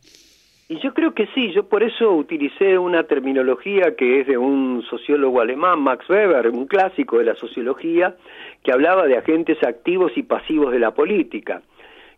Y 0.72 0.80
yo 0.82 0.94
creo 0.94 1.16
que 1.16 1.26
sí, 1.34 1.52
yo 1.52 1.68
por 1.68 1.82
eso 1.82 2.12
utilicé 2.12 2.78
una 2.78 3.04
terminología 3.04 3.96
que 3.98 4.22
es 4.22 4.28
de 4.28 4.38
un 4.38 4.84
sociólogo 4.88 5.42
alemán, 5.42 5.80
Max 5.82 6.08
Weber, 6.08 6.48
un 6.50 6.68
clásico 6.68 7.18
de 7.18 7.26
la 7.26 7.34
sociología, 7.36 8.16
que 8.64 8.72
hablaba 8.72 9.08
de 9.08 9.18
agentes 9.18 9.58
activos 9.64 10.12
y 10.16 10.22
pasivos 10.22 10.72
de 10.72 10.78
la 10.78 10.92
política. 10.92 11.64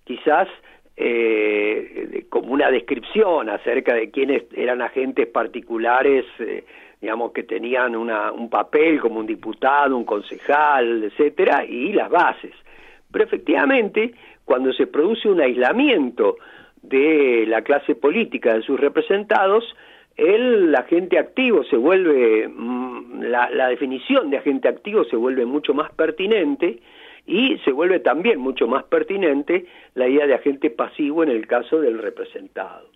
Quizás 0.04 0.50
eh, 0.98 2.26
como 2.30 2.54
una 2.54 2.70
descripción 2.70 3.50
acerca 3.50 3.96
de 3.96 4.12
quiénes 4.12 4.44
eran 4.54 4.82
agentes 4.82 5.28
particulares, 5.28 6.26
eh, 6.40 6.64
digamos, 7.00 7.32
que 7.32 7.44
tenían 7.44 7.96
una, 7.96 8.32
un 8.32 8.50
papel 8.50 9.00
como 9.00 9.20
un 9.20 9.26
diputado, 9.26 9.98
un 9.98 10.06
concejal, 10.06 11.06
etcétera, 11.06 11.66
y 11.66 11.94
las 11.94 12.10
bases. 12.10 12.54
Pero 13.12 13.26
efectivamente, 13.26 14.14
cuando 14.46 14.72
se 14.74 14.88
produce 14.88 15.28
un 15.28 15.42
aislamiento 15.42 16.38
de 16.82 17.46
la 17.48 17.62
clase 17.62 17.96
política, 17.96 18.54
de 18.54 18.62
sus 18.62 18.80
representados, 18.80 19.64
el 20.18 20.76
agente 20.76 21.18
activo 21.18 21.64
se 21.64 21.78
vuelve, 21.78 22.48
mm, 22.48 23.24
la, 23.24 23.50
la 23.50 23.70
definición 23.70 24.30
de 24.30 24.38
agente 24.38 24.68
activo 24.68 25.04
se 25.06 25.16
vuelve 25.16 25.46
mucho 25.46 25.74
más 25.74 25.92
pertinente, 25.94 26.80
y 27.26 27.58
se 27.60 27.72
vuelve 27.72 28.00
también 28.00 28.40
mucho 28.40 28.68
más 28.68 28.84
pertinente 28.84 29.66
la 29.96 30.08
idea 30.08 30.28
de 30.28 30.34
agente 30.34 30.70
pasivo 30.70 31.24
en 31.24 31.30
el 31.30 31.48
caso 31.48 31.80
del 31.80 32.00
representado. 32.00 32.90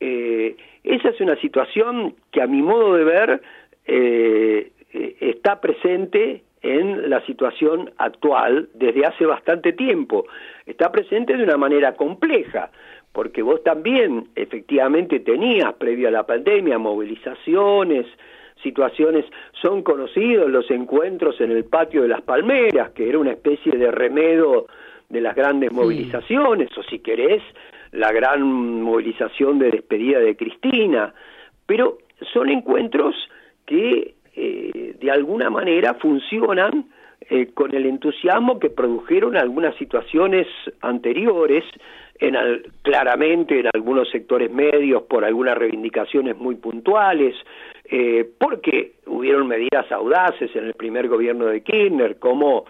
Eh, 0.00 0.56
esa 0.82 1.10
es 1.10 1.20
una 1.20 1.36
situación 1.36 2.14
que 2.30 2.40
a 2.40 2.46
mi 2.46 2.62
modo 2.62 2.94
de 2.94 3.04
ver 3.04 3.42
eh, 3.86 4.72
eh, 4.92 5.16
está 5.20 5.60
presente 5.60 6.42
en 6.62 7.08
la 7.08 7.24
situación 7.26 7.90
actual 7.98 8.68
desde 8.74 9.04
hace 9.06 9.26
bastante 9.26 9.72
tiempo. 9.72 10.26
Está 10.66 10.90
presente 10.90 11.36
de 11.36 11.44
una 11.44 11.56
manera 11.56 11.94
compleja, 11.94 12.70
porque 13.12 13.42
vos 13.42 13.62
también 13.62 14.28
efectivamente 14.36 15.20
tenías, 15.20 15.74
previo 15.74 16.08
a 16.08 16.12
la 16.12 16.26
pandemia, 16.26 16.78
movilizaciones, 16.78 18.06
situaciones, 18.62 19.24
son 19.60 19.82
conocidos 19.82 20.50
los 20.50 20.70
encuentros 20.70 21.40
en 21.40 21.50
el 21.50 21.64
patio 21.64 22.02
de 22.02 22.08
las 22.08 22.22
palmeras, 22.22 22.90
que 22.90 23.08
era 23.08 23.18
una 23.18 23.32
especie 23.32 23.72
de 23.72 23.90
remedo 23.90 24.66
de 25.08 25.20
las 25.20 25.34
grandes 25.34 25.72
movilizaciones, 25.72 26.68
o 26.76 26.82
si 26.84 27.00
querés, 27.00 27.42
la 27.92 28.12
gran 28.12 28.42
movilización 28.42 29.58
de 29.58 29.70
despedida 29.70 30.20
de 30.20 30.36
Cristina, 30.36 31.12
pero 31.66 31.98
son 32.32 32.48
encuentros 32.48 33.14
que 33.66 34.14
eh, 34.36 34.94
de 35.00 35.10
alguna 35.10 35.50
manera 35.50 35.94
funcionan 35.94 36.86
eh, 37.28 37.48
con 37.52 37.74
el 37.74 37.86
entusiasmo 37.86 38.58
que 38.58 38.70
produjeron 38.70 39.36
algunas 39.36 39.74
situaciones 39.76 40.46
anteriores, 40.80 41.64
en 42.18 42.36
claramente 42.82 43.60
en 43.60 43.68
algunos 43.72 44.10
sectores 44.10 44.52
medios 44.52 45.02
por 45.04 45.24
algunas 45.24 45.56
reivindicaciones 45.56 46.36
muy 46.36 46.56
puntuales, 46.56 47.34
eh, 47.92 48.24
porque 48.38 48.92
hubieron 49.06 49.48
medidas 49.48 49.90
audaces 49.90 50.54
en 50.54 50.66
el 50.66 50.74
primer 50.74 51.08
gobierno 51.08 51.46
de 51.46 51.62
Kirchner, 51.62 52.20
como 52.20 52.66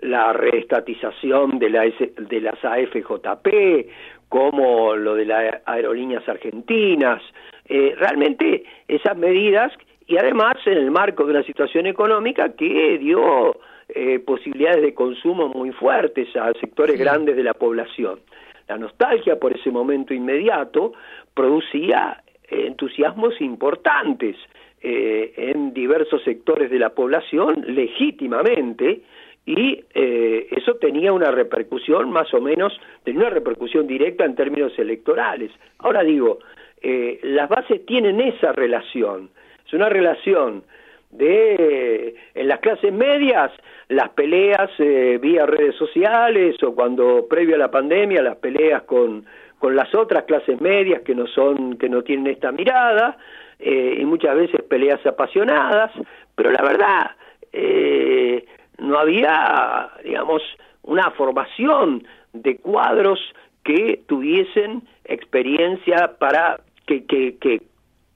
la 0.00 0.34
reestatización 0.34 1.58
de, 1.58 1.70
la 1.70 1.84
de 1.84 2.40
las 2.42 2.62
AFJP, 2.62 3.88
como 4.28 4.94
lo 4.94 5.14
de 5.14 5.24
las 5.24 5.62
aerolíneas 5.64 6.28
argentinas, 6.28 7.22
eh, 7.64 7.94
realmente 7.96 8.64
esas 8.86 9.16
medidas 9.16 9.72
y 10.06 10.18
además 10.18 10.56
en 10.66 10.76
el 10.76 10.90
marco 10.90 11.24
de 11.24 11.30
una 11.30 11.44
situación 11.44 11.86
económica 11.86 12.52
que 12.52 12.98
dio 12.98 13.56
eh, 13.88 14.18
posibilidades 14.18 14.82
de 14.82 14.92
consumo 14.92 15.48
muy 15.48 15.72
fuertes 15.72 16.28
a 16.36 16.52
sectores 16.60 16.98
grandes 16.98 17.36
de 17.36 17.42
la 17.42 17.54
población. 17.54 18.20
La 18.68 18.76
nostalgia 18.76 19.40
por 19.40 19.56
ese 19.56 19.70
momento 19.70 20.12
inmediato 20.12 20.92
producía 21.32 22.22
entusiasmos 22.50 23.40
importantes 23.40 24.36
eh, 24.82 25.32
en 25.36 25.72
diversos 25.72 26.22
sectores 26.22 26.70
de 26.70 26.78
la 26.78 26.90
población 26.90 27.64
legítimamente 27.66 29.02
y 29.48 29.82
eh, 29.94 30.46
eso 30.50 30.74
tenía 30.74 31.10
una 31.10 31.30
repercusión 31.30 32.10
más 32.10 32.34
o 32.34 32.40
menos, 32.40 32.78
tenía 33.02 33.20
una 33.20 33.30
repercusión 33.30 33.86
directa 33.86 34.26
en 34.26 34.34
términos 34.34 34.78
electorales. 34.78 35.50
Ahora 35.78 36.02
digo, 36.02 36.40
eh, 36.82 37.18
las 37.22 37.48
bases 37.48 37.86
tienen 37.86 38.20
esa 38.20 38.52
relación, 38.52 39.30
es 39.66 39.72
una 39.72 39.88
relación 39.88 40.64
de 41.10 42.14
en 42.34 42.48
las 42.48 42.60
clases 42.60 42.92
medias 42.92 43.50
las 43.88 44.10
peleas 44.10 44.70
eh, 44.78 45.18
vía 45.18 45.46
redes 45.46 45.74
sociales 45.76 46.62
o 46.62 46.74
cuando 46.74 47.26
previo 47.26 47.54
a 47.54 47.58
la 47.58 47.70
pandemia 47.70 48.20
las 48.20 48.36
peleas 48.36 48.82
con 48.82 49.24
con 49.58 49.74
las 49.74 49.94
otras 49.94 50.24
clases 50.24 50.60
medias 50.60 51.00
que 51.00 51.14
no 51.14 51.26
son 51.26 51.78
que 51.78 51.88
no 51.88 52.02
tienen 52.02 52.26
esta 52.26 52.52
mirada 52.52 53.16
eh, 53.58 53.98
y 54.00 54.04
muchas 54.04 54.36
veces 54.36 54.62
peleas 54.62 55.04
apasionadas 55.06 55.90
pero 56.34 56.50
la 56.50 56.62
verdad 56.62 57.10
eh, 57.52 58.44
no 58.78 58.98
había 58.98 59.90
digamos 60.04 60.42
una 60.82 61.10
formación 61.12 62.06
de 62.32 62.56
cuadros 62.58 63.20
que 63.64 64.02
tuviesen 64.06 64.82
experiencia 65.04 66.16
para 66.18 66.60
que 66.86 67.04
que 67.04 67.36
que, 67.38 67.62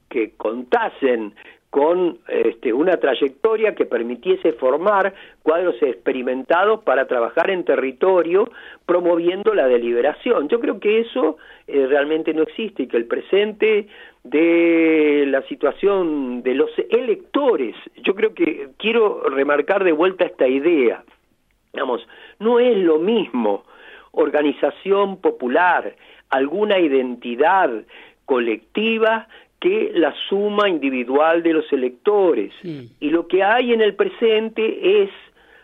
que 0.09 0.31
contasen 0.37 1.35
con 1.72 2.18
este, 2.28 2.70
una 2.70 2.98
trayectoria 2.98 3.74
que 3.74 3.87
permitiese 3.87 4.52
formar 4.52 5.14
cuadros 5.42 5.74
experimentados 5.80 6.82
para 6.82 7.06
trabajar 7.06 7.48
en 7.48 7.64
territorio 7.64 8.50
promoviendo 8.85 9.54
la 9.54 9.66
deliberación. 9.66 10.50
Yo 10.50 10.61
creo 10.61 10.78
que 10.78 11.00
eso 11.00 11.38
eh, 11.66 11.87
realmente 11.88 12.35
no 12.35 12.42
existe 12.42 12.82
y 12.82 12.88
que 12.88 12.98
el 12.98 13.06
presente 13.06 13.88
de 14.22 15.24
la 15.28 15.40
situación 15.48 16.42
de 16.42 16.56
los 16.56 16.70
electores, 16.90 17.74
yo 18.04 18.14
creo 18.14 18.35
que 18.35 18.68
quiero 18.76 19.22
remarcar 19.30 19.82
de 19.82 19.92
vuelta 19.92 20.26
esta 20.26 20.46
idea, 20.46 21.02
digamos, 21.72 22.06
no 22.38 22.61
es 22.61 22.76
lo 22.76 22.98
mismo 22.98 23.64
organización 24.11 25.22
popular, 25.22 25.96
alguna 26.28 26.78
identidad 26.78 27.70
colectiva 28.26 29.26
que 29.62 29.92
la 29.94 30.12
suma 30.29 30.68
individual 30.68 31.40
de 31.44 31.53
los 31.53 31.72
electores. 31.72 32.53
Y 32.64 33.11
lo 33.11 33.29
que 33.29 33.44
hay 33.44 33.72
en 33.72 33.81
el 33.81 33.94
presente 33.94 35.03
es 35.03 35.11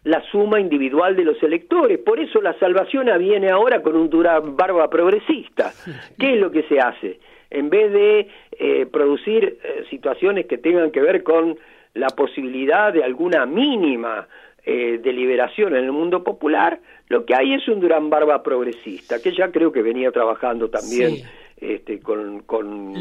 la 0.05 0.23
suma 0.31 0.61
individual 0.61 1.17
de 1.17 1.25
los 1.25 1.43
electores. 1.43 1.99
Por 1.99 2.21
eso 2.21 2.41
la 2.41 2.57
salvación 2.61 3.09
viene 3.19 3.51
ahora 3.51 3.83
con 3.83 3.97
un 3.97 4.09
Durán 4.09 4.57
Barba 4.57 4.89
progresista. 4.89 5.73
¿Qué 6.17 6.35
es 6.35 6.41
lo 6.41 6.53
que 6.53 6.63
se 6.63 6.79
hace? 6.79 7.19
En 7.51 7.71
vez 7.71 7.93
de 7.93 8.29
eh, 8.53 8.87
producir 8.87 9.59
eh, 9.65 9.85
situaciones 9.91 10.47
que 10.47 10.59
tengan 10.59 10.93
que 10.93 11.01
ver 11.01 11.25
con 11.25 11.59
la 11.95 12.11
posibilidad 12.11 12.93
de 12.93 13.03
alguna 13.03 13.47
mínima 13.47 14.29
eh, 14.65 15.01
deliberación 15.03 15.75
en 15.75 15.87
el 15.87 15.93
mundo 15.93 16.23
popular, 16.23 16.79
lo 17.09 17.25
que 17.25 17.35
hay 17.35 17.55
es 17.55 17.67
un 17.67 17.81
Durán 17.81 18.11
Barba 18.11 18.45
progresista, 18.45 19.21
que 19.21 19.33
ya 19.33 19.51
creo 19.51 19.73
que 19.73 19.83
venía 19.83 20.13
trabajando 20.13 20.69
también 20.69 21.17
este, 21.61 22.01
con, 22.01 22.41
con, 22.41 22.95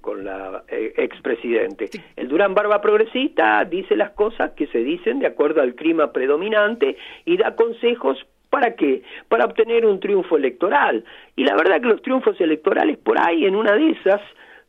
con, 0.00 0.24
la 0.24 0.64
eh, 0.68 0.92
expresidente. 0.96 1.90
El 2.16 2.28
Durán 2.28 2.54
Barba 2.54 2.80
Progresista 2.80 3.64
dice 3.64 3.96
las 3.96 4.10
cosas 4.10 4.52
que 4.52 4.66
se 4.68 4.78
dicen 4.78 5.18
de 5.18 5.26
acuerdo 5.26 5.60
al 5.60 5.74
clima 5.74 6.12
predominante 6.12 6.96
y 7.24 7.36
da 7.36 7.54
consejos 7.54 8.18
¿Para 8.50 8.74
qué? 8.74 9.02
Para 9.28 9.44
obtener 9.44 9.86
un 9.86 10.00
triunfo 10.00 10.36
electoral. 10.36 11.04
Y 11.36 11.44
la 11.44 11.54
verdad 11.54 11.80
que 11.80 11.86
los 11.86 12.02
triunfos 12.02 12.38
electorales 12.40 12.98
por 12.98 13.16
ahí, 13.16 13.46
en 13.46 13.54
una 13.54 13.76
de 13.76 13.90
esas, 13.90 14.20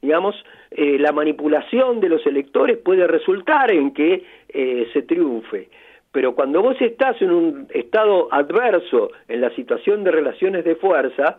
digamos, 0.04 0.36
eh, 0.70 1.00
la 1.00 1.12
manipulación 1.12 2.00
de 2.00 2.10
los 2.10 2.26
electores 2.28 2.78
puede 2.78 3.08
resultar 3.08 3.72
en 3.72 3.92
que 3.92 4.24
eh, 4.50 4.88
se 4.94 5.02
triunfe. 5.02 5.70
Pero 6.12 6.36
cuando 6.36 6.62
vos 6.62 6.80
estás 6.80 7.20
en 7.22 7.32
un 7.32 7.68
estado 7.74 8.28
adverso 8.32 9.12
en 9.28 9.42
la 9.42 9.50
situación 9.56 10.04
de 10.04 10.12
relaciones 10.12 10.64
de 10.64 10.76
fuerza, 10.76 11.38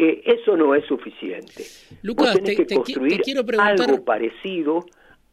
eh, 0.00 0.22
eso 0.24 0.56
no 0.56 0.76
es 0.76 0.84
suficiente. 0.86 1.64
Lucas, 2.02 2.34
tenés 2.34 2.56
que 2.56 2.66
construir 2.66 3.20
algo 3.58 4.04
parecido, 4.04 4.86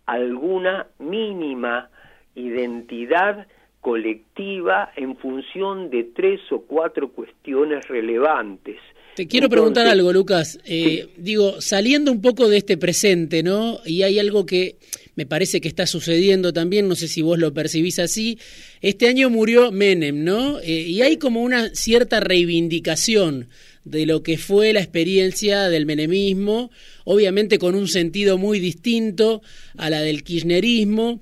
alguna 0.08 0.88
mínima 0.98 1.92
identidad 2.34 3.46
colectiva 3.80 4.92
en 4.96 5.16
función 5.18 5.92
de 5.92 6.06
tres 6.16 6.42
o 6.50 6.62
cuatro 6.62 7.12
cuestiones 7.12 7.88
relevantes. 7.88 8.78
Te 9.16 9.28
quiero 9.28 9.50
preguntar 9.50 9.86
algo, 9.86 10.12
Lucas. 10.12 10.60
Eh, 10.66 11.10
digo, 11.16 11.62
saliendo 11.62 12.12
un 12.12 12.20
poco 12.20 12.50
de 12.50 12.58
este 12.58 12.76
presente, 12.76 13.44
¿no? 13.44 13.78
Y 13.86 14.02
hay 14.02 14.18
algo 14.18 14.48
que 14.48 14.78
me 15.14 15.28
parece 15.28 15.62
que 15.62 15.68
está 15.68 15.86
sucediendo 15.86 16.52
también, 16.52 16.90
no 16.90 16.96
sé 16.96 17.08
si 17.08 17.22
vos 17.22 17.38
lo 17.38 17.54
percibís 17.54 18.00
así. 18.00 18.40
Este 18.82 19.08
año 19.08 19.30
murió 19.30 19.72
Menem, 19.72 20.24
¿no? 20.24 20.60
Eh, 20.60 20.82
y 20.88 21.04
hay 21.04 21.18
como 21.18 21.44
una 21.44 21.70
cierta 21.76 22.20
reivindicación 22.20 23.48
de 23.86 24.06
lo 24.06 24.24
que 24.24 24.38
fue 24.38 24.74
la 24.74 24.82
experiencia 24.82 25.70
del 25.70 25.86
menemismo, 25.86 26.72
obviamente 27.06 27.58
con 27.60 27.76
un 27.76 27.88
sentido 27.88 28.38
muy 28.38 28.60
distinto 28.60 29.42
a 29.78 29.90
la 29.90 30.02
del 30.02 30.24
kirchnerismo. 30.24 31.22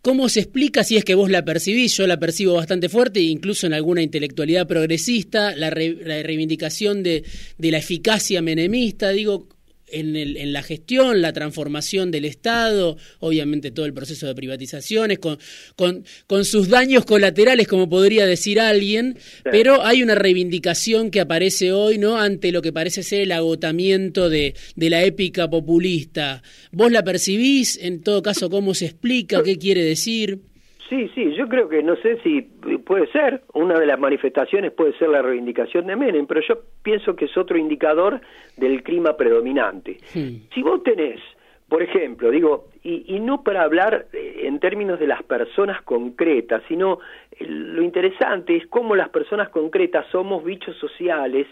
¿Cómo 0.00 0.28
se 0.28 0.40
explica 0.40 0.84
si 0.84 0.96
es 0.96 1.04
que 1.04 1.16
vos 1.16 1.28
la 1.28 1.44
percibís? 1.44 1.96
Yo 1.96 2.06
la 2.06 2.20
percibo 2.20 2.54
bastante 2.54 2.88
fuerte, 2.88 3.20
incluso 3.20 3.66
en 3.66 3.74
alguna 3.74 4.00
intelectualidad 4.00 4.68
progresista, 4.68 5.54
la, 5.56 5.70
reivindicación 5.70 7.02
de, 7.02 7.24
de, 7.58 7.70
la 7.70 7.78
eficacia 7.78 8.40
menemista. 8.40 9.10
Digo, 9.10 9.48
en, 9.90 10.16
el, 10.16 10.36
en, 10.36 10.52
la 10.52 10.62
gestión, 10.62 11.22
la 11.22 11.32
transformación 11.32 12.10
del 12.10 12.24
Estado, 12.24 12.96
obviamente 13.20 13.70
todo 13.70 13.86
el 13.86 13.94
proceso 13.94 14.26
de 14.26 14.34
privatizaciones, 14.34 15.18
con, 15.18 15.38
con, 15.76 16.04
con 16.26 16.44
sus 16.44 16.68
daños 16.68 17.04
colaterales, 17.04 17.68
como 17.68 17.88
podría 17.88 18.26
decir 18.26 18.60
alguien, 18.60 19.18
pero 19.44 19.84
hay 19.84 20.02
una 20.02 20.14
reivindicación 20.14 21.10
que 21.10 21.20
aparece 21.20 21.72
hoy, 21.72 21.98
¿no? 21.98 22.18
Ante 22.18 22.52
lo 22.52 22.62
que 22.62 22.72
parece 22.72 23.02
ser 23.02 23.22
el 23.22 23.32
agotamiento 23.32 24.28
de, 24.28 24.54
de 24.76 24.90
la 24.90 25.04
épica 25.04 25.48
populista. 25.48 26.42
¿Vos 26.72 26.92
la 26.92 27.04
percibís? 27.04 27.78
En 27.80 28.02
todo 28.02 28.22
caso, 28.22 28.50
¿cómo 28.50 28.74
se 28.74 28.86
explica? 28.86 29.42
¿Qué 29.42 29.58
quiere 29.58 29.82
decir? 29.82 30.40
Sí, 30.88 31.10
sí, 31.14 31.34
yo 31.34 31.48
creo 31.48 31.68
que 31.68 31.82
no 31.82 31.96
sé 31.96 32.18
si 32.22 32.40
puede 32.84 33.06
ser, 33.08 33.42
una 33.52 33.78
de 33.78 33.84
las 33.84 33.98
manifestaciones 33.98 34.72
puede 34.72 34.96
ser 34.96 35.10
la 35.10 35.20
reivindicación 35.20 35.86
de 35.86 35.96
Menem, 35.96 36.26
pero 36.26 36.40
yo 36.40 36.60
pienso 36.82 37.14
que 37.14 37.26
es 37.26 37.36
otro 37.36 37.58
indicador 37.58 38.20
del 38.56 38.82
clima 38.82 39.14
predominante. 39.14 39.98
Si 40.12 40.62
vos 40.62 40.82
tenés, 40.82 41.20
por 41.68 41.82
ejemplo, 41.82 42.30
digo, 42.30 42.68
y, 42.82 43.04
y, 43.14 43.20
no 43.20 43.42
para 43.42 43.64
hablar 43.64 44.06
eh, 44.14 44.42
en 44.44 44.58
términos 44.60 44.98
de 44.98 45.06
las 45.06 45.22
personas 45.22 45.82
concretas, 45.82 46.62
sino 46.68 47.00
eh, 47.32 47.44
lo 47.46 47.82
interesante 47.82 48.56
es 48.56 48.66
cómo 48.68 48.96
las 48.96 49.10
personas 49.10 49.50
concretas 49.50 50.06
somos 50.10 50.42
bichos 50.42 50.74
sociales, 50.76 51.46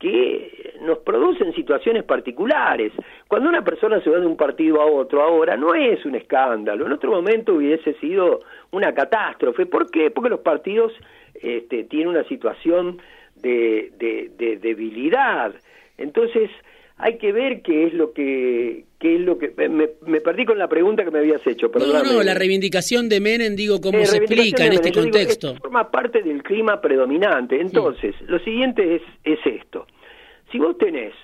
que 0.00 0.72
nos 0.80 0.98
producen 1.00 1.54
situaciones 1.54 2.04
particulares. 2.04 2.90
Cuando 3.28 3.50
una 3.50 3.62
persona 3.62 4.00
se 4.00 4.08
va 4.10 4.18
de 4.18 4.26
un 4.26 4.36
partido 4.36 4.80
a 4.80 4.86
otro 4.86 5.22
ahora, 5.22 5.56
no 5.56 5.74
es 5.74 6.04
un 6.06 6.14
escándalo, 6.14 6.86
en 6.86 6.92
otro 6.92 7.10
momento 7.12 7.54
hubiese 7.54 7.92
sido 7.94 8.40
una 8.72 8.92
catástrofe. 8.94 9.66
¿Por 9.66 9.90
qué? 9.90 10.10
Porque 10.10 10.30
los 10.30 10.40
partidos 10.40 10.92
este, 11.34 11.84
tienen 11.84 12.08
una 12.08 12.24
situación 12.24 13.00
de, 13.36 13.92
de, 13.98 14.56
debilidad. 14.56 15.52
Entonces, 15.98 16.50
hay 17.02 17.18
que 17.18 17.32
ver 17.32 17.62
qué 17.62 17.86
es 17.86 17.94
lo 17.94 18.12
que 18.12 18.84
qué 18.98 19.14
es 19.14 19.20
lo 19.22 19.38
que 19.38 19.52
me, 19.68 20.20
perdí 20.20 20.44
con 20.44 20.58
la 20.58 20.68
pregunta 20.68 21.04
que 21.04 21.10
me 21.10 21.20
habías 21.20 21.44
hecho 21.46 21.70
no 21.74 22.02
no 22.04 22.22
la 22.22 22.34
reivindicación 22.34 23.08
de 23.08 23.20
Menem 23.20 23.56
digo 23.56 23.80
cómo 23.80 23.98
eh, 23.98 24.06
se 24.06 24.18
explica 24.18 24.66
en 24.66 24.74
este 24.74 24.92
contexto 24.92 25.56
forma 25.56 25.90
parte 25.90 26.22
del 26.22 26.42
clima 26.42 26.80
predominante. 26.80 27.60
Entonces 27.60 28.14
lo 28.26 28.38
siguiente 28.40 28.96
es 28.96 29.02
es 29.24 29.38
esto. 29.44 29.86
Si 30.52 30.58
vos 30.58 30.76
tenés 30.78 31.14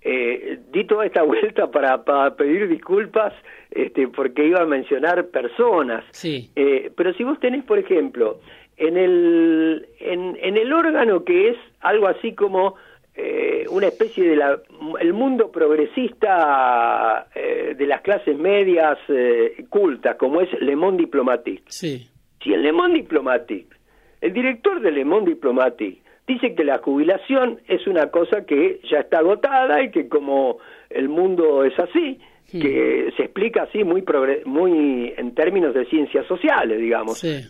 eh, 0.00 0.58
di 0.72 0.84
toda 0.84 1.04
esta 1.04 1.22
vuelta 1.32 1.70
para, 1.70 2.04
para 2.04 2.34
pedir 2.36 2.68
disculpas 2.68 3.34
este, 3.70 4.08
porque 4.08 4.46
iba 4.46 4.60
a 4.62 4.66
mencionar 4.66 5.26
personas 5.26 6.04
sí. 6.12 6.50
eh, 6.56 6.90
pero 6.96 7.12
si 7.14 7.24
vos 7.24 7.38
tenés 7.40 7.64
por 7.64 7.78
ejemplo 7.78 8.40
en 8.76 8.96
el 8.96 9.88
en, 9.98 10.38
en 10.40 10.56
el 10.56 10.72
órgano 10.72 11.24
que 11.24 11.50
es 11.50 11.56
algo 11.80 12.06
así 12.06 12.32
como 12.34 12.76
eh, 13.20 13.66
una 13.70 13.88
especie 13.88 14.28
de 14.28 14.36
la 14.36 14.60
el 15.00 15.12
mundo 15.12 15.50
progresista 15.50 17.26
eh, 17.34 17.74
de 17.76 17.86
las 17.88 18.00
clases 18.02 18.38
medias 18.38 18.96
eh, 19.08 19.64
cultas 19.68 20.14
como 20.14 20.40
es 20.40 20.48
Le 20.60 20.76
Monde 20.76 20.98
Diplomatique 20.98 21.64
sí. 21.66 22.06
si 22.40 22.54
en 22.54 22.62
Le 22.62 22.70
Monde 22.70 22.98
Diplomatique 22.98 23.74
el 24.20 24.32
director 24.32 24.80
de 24.80 24.92
Le 24.92 25.04
Monde 25.04 25.30
Diplomatique 25.30 26.00
dice 26.28 26.54
que 26.54 26.62
la 26.62 26.78
jubilación 26.78 27.58
es 27.66 27.88
una 27.88 28.08
cosa 28.12 28.46
que 28.46 28.78
ya 28.88 29.00
está 29.00 29.18
agotada 29.18 29.82
y 29.82 29.90
que 29.90 30.08
como 30.08 30.58
el 30.88 31.08
mundo 31.08 31.64
es 31.64 31.76
así 31.76 32.20
que 32.52 33.12
se 33.16 33.24
explica 33.24 33.64
así 33.64 33.82
muy 33.82 34.04
muy 34.44 35.12
en 35.16 35.34
términos 35.34 35.74
de 35.74 35.86
ciencias 35.86 36.24
sociales 36.28 36.78
digamos 36.78 37.18
sí. 37.18 37.42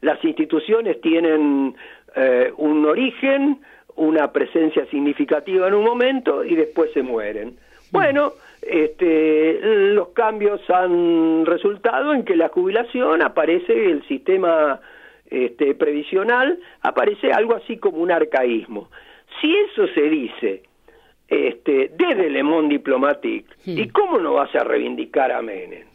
las 0.00 0.24
instituciones 0.24 1.02
tienen 1.02 1.74
un 2.56 2.86
origen 2.86 3.60
una 3.96 4.32
presencia 4.32 4.86
significativa 4.86 5.68
en 5.68 5.74
un 5.74 5.84
momento 5.84 6.44
y 6.44 6.54
después 6.54 6.92
se 6.92 7.02
mueren. 7.02 7.56
Bueno, 7.90 8.32
este, 8.62 9.60
los 9.62 10.08
cambios 10.08 10.60
han 10.68 11.46
resultado 11.46 12.12
en 12.12 12.24
que 12.24 12.34
la 12.34 12.48
jubilación 12.48 13.22
aparece, 13.22 13.72
el 13.72 14.06
sistema 14.08 14.80
este, 15.30 15.74
previsional 15.74 16.58
aparece 16.82 17.32
algo 17.32 17.54
así 17.54 17.76
como 17.76 17.98
un 17.98 18.10
arcaísmo. 18.10 18.88
Si 19.40 19.54
eso 19.54 19.86
se 19.94 20.02
dice 20.02 20.62
este, 21.28 21.90
desde 21.96 22.28
Le 22.28 22.42
Monde 22.42 22.74
Diplomatique. 22.74 23.48
¿Y 23.64 23.88
cómo 23.88 24.18
no 24.18 24.34
vas 24.34 24.54
a 24.54 24.64
reivindicar 24.64 25.32
a 25.32 25.40
Menem? 25.40 25.86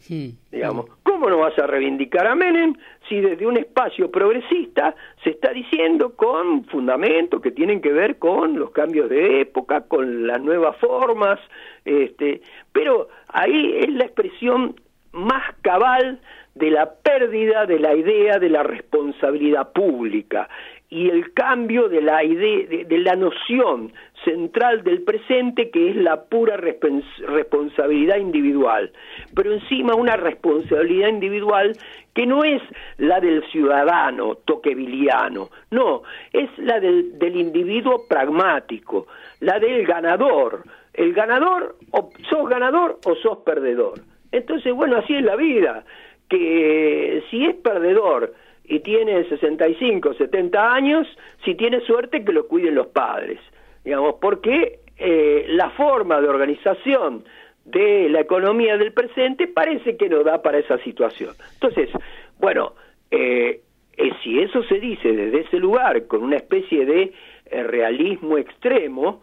Digamos, 0.50 0.86
¿cómo 1.02 1.30
no 1.30 1.38
vas 1.38 1.56
a 1.58 1.66
reivindicar 1.66 2.26
a 2.26 2.34
Menem 2.34 2.74
si 3.08 3.20
desde 3.20 3.46
un 3.46 3.56
espacio 3.56 4.10
progresista 4.10 4.94
se 5.22 5.30
está 5.30 5.52
diciendo 5.52 6.16
con 6.16 6.64
fundamentos 6.64 7.40
que 7.40 7.52
tienen 7.52 7.80
que 7.80 7.92
ver 7.92 8.18
con 8.18 8.58
los 8.58 8.70
cambios 8.70 9.08
de 9.08 9.40
época, 9.40 9.82
con 9.82 10.26
las 10.26 10.40
nuevas 10.40 10.76
formas, 10.78 11.38
este, 11.84 12.42
pero 12.72 13.08
ahí 13.28 13.76
es 13.78 13.90
la 13.90 14.04
expresión 14.04 14.74
más 15.12 15.42
cabal 15.62 16.20
de 16.54 16.70
la 16.70 16.92
pérdida 16.92 17.66
de 17.66 17.78
la 17.78 17.94
idea 17.94 18.38
de 18.38 18.48
la 18.48 18.62
responsabilidad 18.62 19.72
pública. 19.72 20.48
Y 20.90 21.08
el 21.08 21.32
cambio 21.32 21.88
de 21.88 22.02
la 22.02 22.24
idea, 22.24 22.66
de, 22.66 22.98
la 22.98 23.14
noción 23.14 23.92
central 24.24 24.82
del 24.82 25.02
presente 25.02 25.70
que 25.70 25.90
es 25.90 25.96
la 25.96 26.24
pura 26.24 26.56
responsabilidad 26.56 28.16
individual, 28.16 28.90
pero 29.34 29.52
encima 29.52 29.94
una 29.94 30.16
responsabilidad 30.16 31.08
individual 31.08 31.76
que 32.12 32.26
no 32.26 32.42
es 32.42 32.60
la 32.98 33.20
del 33.20 33.44
ciudadano 33.50 34.34
toqueviliano, 34.44 35.50
no, 35.70 36.02
es 36.32 36.50
la 36.58 36.80
del, 36.80 37.18
del 37.18 37.36
individuo 37.36 38.06
pragmático, 38.08 39.06
la 39.38 39.58
del 39.58 39.86
ganador. 39.86 40.64
El 40.92 41.14
ganador, 41.14 41.76
o 41.92 42.10
sos 42.28 42.48
ganador 42.48 42.98
o 43.06 43.14
sos 43.14 43.38
perdedor. 43.38 44.00
Entonces, 44.32 44.74
bueno, 44.74 44.96
así 44.96 45.14
es 45.14 45.22
la 45.22 45.36
vida, 45.36 45.84
que 46.28 47.22
si 47.30 47.46
es 47.46 47.54
perdedor, 47.54 48.34
y 48.70 48.78
tiene 48.80 49.24
65, 49.28 50.14
70 50.14 50.72
años, 50.72 51.06
si 51.44 51.56
tiene 51.56 51.80
suerte 51.80 52.24
que 52.24 52.32
lo 52.32 52.46
cuiden 52.46 52.76
los 52.76 52.86
padres, 52.86 53.40
digamos, 53.84 54.14
porque 54.20 54.78
eh, 54.96 55.44
la 55.48 55.70
forma 55.70 56.20
de 56.20 56.28
organización 56.28 57.24
de 57.64 58.08
la 58.08 58.20
economía 58.20 58.76
del 58.76 58.92
presente 58.92 59.48
parece 59.48 59.96
que 59.96 60.08
no 60.08 60.22
da 60.22 60.40
para 60.40 60.58
esa 60.58 60.78
situación. 60.78 61.34
Entonces, 61.54 61.90
bueno, 62.38 62.74
eh, 63.10 63.60
eh, 63.96 64.12
si 64.22 64.38
eso 64.38 64.62
se 64.62 64.78
dice 64.78 65.12
desde 65.12 65.40
ese 65.40 65.58
lugar 65.58 66.06
con 66.06 66.22
una 66.22 66.36
especie 66.36 66.86
de 66.86 67.12
realismo 67.50 68.38
extremo, 68.38 69.20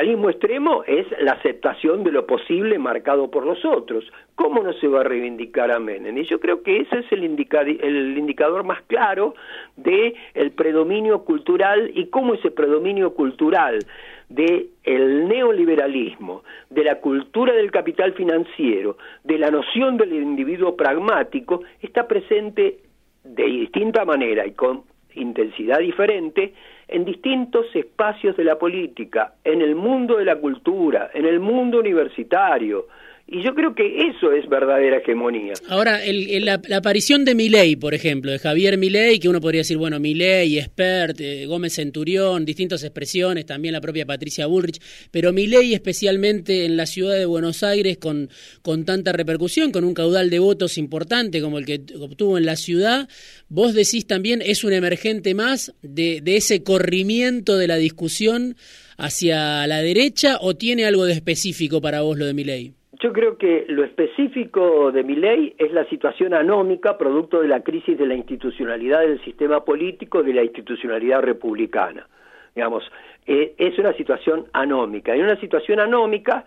realismo 0.00 0.30
extremo 0.30 0.82
es 0.86 1.06
la 1.20 1.32
aceptación 1.32 2.04
de 2.04 2.10
lo 2.10 2.26
posible 2.26 2.78
marcado 2.78 3.30
por 3.30 3.44
los 3.44 3.62
otros. 3.66 4.02
¿Cómo 4.34 4.62
no 4.62 4.72
se 4.72 4.88
va 4.88 5.00
a 5.00 5.04
reivindicar 5.04 5.70
a 5.70 5.78
Menem? 5.78 6.16
Y 6.16 6.24
yo 6.24 6.40
creo 6.40 6.62
que 6.62 6.78
ese 6.78 7.00
es 7.00 7.12
el, 7.12 7.22
el 7.22 8.16
indicador 8.16 8.64
más 8.64 8.80
claro 8.86 9.34
de 9.76 10.14
el 10.32 10.52
predominio 10.52 11.22
cultural 11.24 11.90
y 11.94 12.06
cómo 12.06 12.32
ese 12.32 12.50
predominio 12.50 13.12
cultural 13.12 13.80
de 14.30 14.68
el 14.84 15.28
neoliberalismo, 15.28 16.44
de 16.70 16.84
la 16.84 17.00
cultura 17.00 17.52
del 17.52 17.70
capital 17.70 18.14
financiero, 18.14 18.96
de 19.22 19.36
la 19.36 19.50
noción 19.50 19.98
del 19.98 20.14
individuo 20.14 20.76
pragmático, 20.76 21.60
está 21.82 22.08
presente 22.08 22.78
de 23.22 23.44
distinta 23.44 24.06
manera 24.06 24.46
y 24.46 24.52
con 24.52 24.84
intensidad 25.14 25.80
diferente 25.80 26.54
en 26.90 27.04
distintos 27.04 27.66
espacios 27.74 28.36
de 28.36 28.44
la 28.44 28.58
política, 28.58 29.34
en 29.44 29.62
el 29.62 29.74
mundo 29.74 30.16
de 30.16 30.24
la 30.24 30.36
cultura, 30.36 31.10
en 31.14 31.24
el 31.24 31.38
mundo 31.38 31.78
universitario, 31.78 32.86
y 33.32 33.44
yo 33.44 33.54
creo 33.54 33.76
que 33.76 34.08
eso 34.08 34.32
es 34.32 34.48
verdadera 34.48 34.98
hegemonía. 34.98 35.52
Ahora, 35.68 36.00
la, 36.04 36.60
aparición 36.76 37.24
de 37.24 37.36
Milei, 37.36 37.76
por 37.76 37.94
ejemplo, 37.94 38.32
de 38.32 38.40
Javier 38.40 38.76
Milei, 38.76 39.20
que 39.20 39.28
uno 39.28 39.40
podría 39.40 39.60
decir, 39.60 39.76
bueno, 39.76 40.00
Milei, 40.00 40.58
Expert, 40.58 41.20
eh, 41.20 41.46
Gómez 41.46 41.74
Centurión, 41.74 42.44
distintas 42.44 42.82
expresiones, 42.82 43.46
también 43.46 43.72
la 43.72 43.80
propia 43.80 44.04
Patricia 44.04 44.46
Bullrich, 44.46 44.80
pero 45.12 45.32
Milei 45.32 45.74
especialmente 45.74 46.64
en 46.64 46.76
la 46.76 46.86
ciudad 46.86 47.14
de 47.14 47.24
Buenos 47.24 47.62
Aires 47.62 47.98
con, 47.98 48.30
con 48.62 48.84
tanta 48.84 49.12
repercusión, 49.12 49.70
con 49.70 49.84
un 49.84 49.94
caudal 49.94 50.28
de 50.28 50.40
votos 50.40 50.76
importante 50.76 51.40
como 51.40 51.58
el 51.58 51.66
que 51.66 51.82
obtuvo 52.00 52.36
en 52.36 52.46
la 52.46 52.56
ciudad, 52.56 53.08
vos 53.48 53.74
decís 53.74 54.08
también 54.08 54.42
es 54.44 54.64
un 54.64 54.72
emergente 54.72 55.34
más 55.34 55.72
de, 55.82 56.20
de 56.20 56.36
ese 56.36 56.64
corrimiento 56.64 57.56
de 57.58 57.68
la 57.68 57.76
discusión 57.76 58.56
hacia 58.96 59.66
la 59.68 59.80
derecha 59.82 60.38
o 60.40 60.56
tiene 60.56 60.84
algo 60.84 61.04
de 61.04 61.12
específico 61.12 61.80
para 61.80 62.00
vos 62.00 62.18
lo 62.18 62.26
de 62.26 62.34
Milei? 62.34 62.79
Yo 63.00 63.14
creo 63.14 63.38
que 63.38 63.64
lo 63.68 63.82
específico 63.82 64.92
de 64.92 65.02
mi 65.02 65.16
ley 65.16 65.54
es 65.56 65.72
la 65.72 65.86
situación 65.86 66.34
anómica 66.34 66.98
producto 66.98 67.40
de 67.40 67.48
la 67.48 67.62
crisis 67.62 67.96
de 67.96 68.06
la 68.06 68.14
institucionalidad 68.14 69.00
del 69.00 69.24
sistema 69.24 69.64
político, 69.64 70.22
de 70.22 70.34
la 70.34 70.42
institucionalidad 70.42 71.22
republicana. 71.22 72.06
Digamos, 72.54 72.84
eh, 73.26 73.54
es 73.56 73.78
una 73.78 73.94
situación 73.94 74.46
anómica. 74.52 75.14
En 75.14 75.22
una 75.22 75.40
situación 75.40 75.80
anómica 75.80 76.44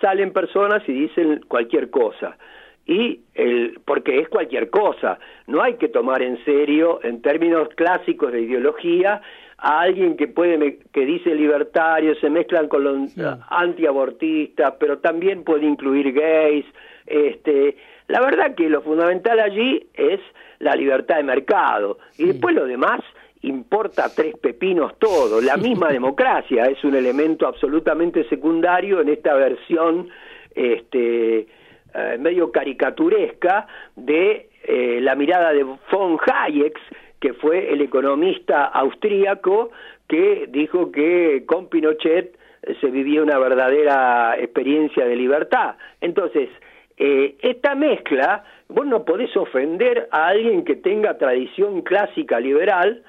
salen 0.00 0.32
personas 0.32 0.88
y 0.88 0.92
dicen 0.92 1.40
cualquier 1.48 1.90
cosa. 1.90 2.38
Y 2.86 3.22
el, 3.34 3.80
porque 3.84 4.20
es 4.20 4.28
cualquier 4.28 4.70
cosa, 4.70 5.18
no 5.48 5.60
hay 5.60 5.74
que 5.74 5.88
tomar 5.88 6.22
en 6.22 6.42
serio, 6.44 7.00
en 7.02 7.20
términos 7.20 7.68
clásicos 7.74 8.30
de 8.30 8.42
ideología, 8.42 9.22
a 9.58 9.80
alguien 9.80 10.16
que 10.16 10.28
puede 10.28 10.78
que 10.92 11.06
dice 11.06 11.34
libertario, 11.34 12.14
se 12.16 12.28
mezclan 12.28 12.68
con 12.68 12.84
los 12.84 13.12
antiabortistas, 13.48 14.74
pero 14.78 14.98
también 14.98 15.44
puede 15.44 15.66
incluir 15.66 16.12
gays. 16.12 16.66
Este, 17.06 17.76
la 18.08 18.20
verdad 18.20 18.54
que 18.54 18.68
lo 18.68 18.82
fundamental 18.82 19.40
allí 19.40 19.86
es 19.94 20.20
la 20.58 20.74
libertad 20.74 21.16
de 21.16 21.22
mercado 21.22 21.98
y 22.18 22.26
después 22.26 22.54
lo 22.54 22.66
demás 22.66 23.00
importa 23.42 24.10
tres 24.14 24.36
pepinos 24.36 24.98
todo. 24.98 25.40
La 25.40 25.56
misma 25.56 25.88
democracia 25.92 26.66
es 26.66 26.82
un 26.84 26.94
elemento 26.94 27.46
absolutamente 27.46 28.28
secundario 28.28 29.00
en 29.00 29.08
esta 29.08 29.34
versión 29.34 30.08
este, 30.54 31.46
eh, 31.94 32.18
medio 32.18 32.50
caricaturesca 32.50 33.66
de 33.94 34.50
eh, 34.64 34.98
la 35.00 35.14
mirada 35.14 35.52
de 35.52 35.62
von 35.62 36.18
Hayek 36.26 36.78
que 37.20 37.32
fue 37.34 37.72
el 37.72 37.80
economista 37.80 38.64
austríaco 38.64 39.70
que 40.08 40.46
dijo 40.48 40.92
que 40.92 41.44
con 41.46 41.68
Pinochet 41.68 42.38
se 42.80 42.86
vivía 42.88 43.22
una 43.22 43.38
verdadera 43.38 44.36
experiencia 44.38 45.06
de 45.06 45.16
libertad. 45.16 45.76
Entonces, 46.00 46.48
eh, 46.96 47.36
esta 47.40 47.74
mezcla, 47.74 48.44
vos 48.68 48.86
no 48.86 49.04
podés 49.04 49.36
ofender 49.36 50.08
a 50.10 50.28
alguien 50.28 50.64
que 50.64 50.76
tenga 50.76 51.18
tradición 51.18 51.82
clásica 51.82 52.40
liberal 52.40 53.02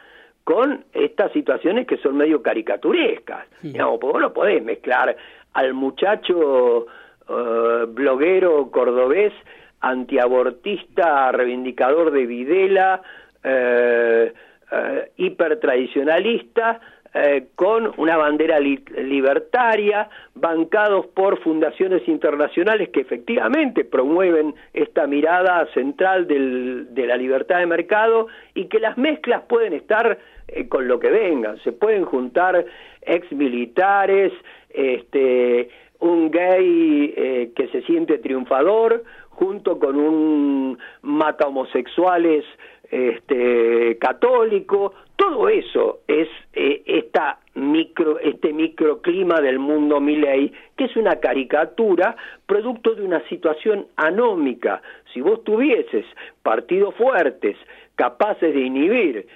con 0.44 0.86
estas 0.94 1.32
situaciones 1.34 1.88
que 1.88 1.98
son 1.98 2.18
medio 2.18 2.42
caricaturescas. 2.42 3.46
Digamos, 3.62 4.00
vos 4.00 4.22
no 4.22 4.34
podés 4.34 4.64
mezclar 4.64 5.16
al 5.54 5.74
muchacho 5.74 6.86
eh, 7.28 7.86
bloguero 7.88 8.70
cordobés 8.72 9.34
antiabortista, 9.82 11.32
reivindicador 11.32 12.12
de 12.12 12.26
Videla, 12.26 13.02
eh, 13.48 14.34
eh, 14.70 15.12
hipertradicionalista, 15.16 16.82
eh, 17.14 17.48
con 17.56 17.94
una 17.96 18.18
bandera 18.18 18.60
libertaria, 18.60 20.10
bancados 20.36 21.08
por 21.08 21.40
fundaciones 21.42 22.06
internacionales 22.06 22.90
que 22.90 23.00
efectivamente 23.00 23.86
promueven 23.86 24.54
esta 24.74 25.08
mirada 25.08 25.66
central 25.74 26.28
de 26.28 27.08
la 27.08 27.16
libertad 27.16 27.60
de 27.60 27.66
mercado 27.66 28.28
y 28.54 28.66
que 28.66 28.80
las 28.80 28.98
mezclas 28.98 29.44
pueden 29.48 29.72
estar 29.72 30.20
eh, 30.50 30.68
con 30.68 30.90
lo 30.90 31.00
que 31.00 31.12
vengan, 31.12 31.58
se 31.64 31.72
pueden 31.72 32.04
juntar 32.04 32.66
ex 33.04 33.32
militares, 33.32 34.34
este, 34.70 35.70
un 36.00 36.30
gay 36.30 37.54
que 37.56 37.70
se 37.72 37.84
siente 37.84 38.18
triunfador, 38.18 39.06
junto 39.30 39.80
con 39.80 39.96
un 39.96 40.78
mata 41.04 41.48
homosexuales 41.48 42.44
este, 42.92 43.98
católico, 43.98 44.94
todo 45.16 45.50
eso 45.50 46.00
es 46.08 46.28
eh, 46.54 46.84
esta 46.86 47.40
micro, 47.56 48.20
este 48.20 48.54
microclima 48.54 49.42
del 49.42 49.60
mundo 49.60 50.00
Milei, 50.00 50.54
que 50.78 50.86
es 50.86 50.96
una 50.96 51.16
caricatura 51.16 52.16
producto 52.46 52.94
de 52.94 53.04
una 53.04 53.28
situación 53.28 53.88
anómica. 53.96 54.82
Si 55.14 55.22
vos 55.22 55.44
tuvieses 55.44 56.06
partidos 56.44 56.94
fuertes, 56.96 57.58
capaces 57.96 58.54
de 58.54 58.62
inhibir 58.62 59.28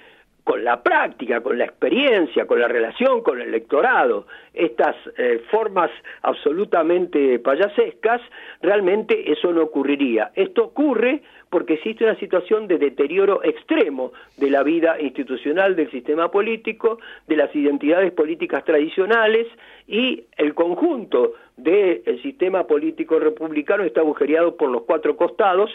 con 0.44 0.64
la 0.64 0.82
práctica, 0.82 1.40
con 1.40 1.56
la 1.56 1.64
experiencia, 1.64 2.46
con 2.46 2.60
la 2.60 2.68
relación 2.68 3.22
con 3.22 3.40
el 3.40 3.48
electorado, 3.48 4.26
estas 4.52 4.96
eh, 5.16 5.42
formas 5.50 5.90
absolutamente 6.22 7.38
payasescas, 7.38 8.20
realmente 8.60 9.30
eso 9.30 9.52
no 9.52 9.62
ocurriría. 9.62 10.32
Esto 10.34 10.64
ocurre 10.64 11.22
porque 11.48 11.74
existe 11.74 12.04
una 12.04 12.18
situación 12.18 12.66
de 12.66 12.78
deterioro 12.78 13.44
extremo 13.44 14.12
de 14.38 14.50
la 14.50 14.62
vida 14.62 14.98
institucional 15.00 15.76
del 15.76 15.90
sistema 15.90 16.30
político, 16.30 16.98
de 17.28 17.36
las 17.36 17.54
identidades 17.54 18.10
políticas 18.12 18.64
tradicionales 18.64 19.46
y 19.86 20.24
el 20.38 20.54
conjunto 20.54 21.34
del 21.56 22.20
sistema 22.22 22.66
político 22.66 23.18
republicano 23.18 23.84
está 23.84 24.00
agujereado 24.00 24.56
por 24.56 24.70
los 24.70 24.82
cuatro 24.82 25.16
costados 25.16 25.70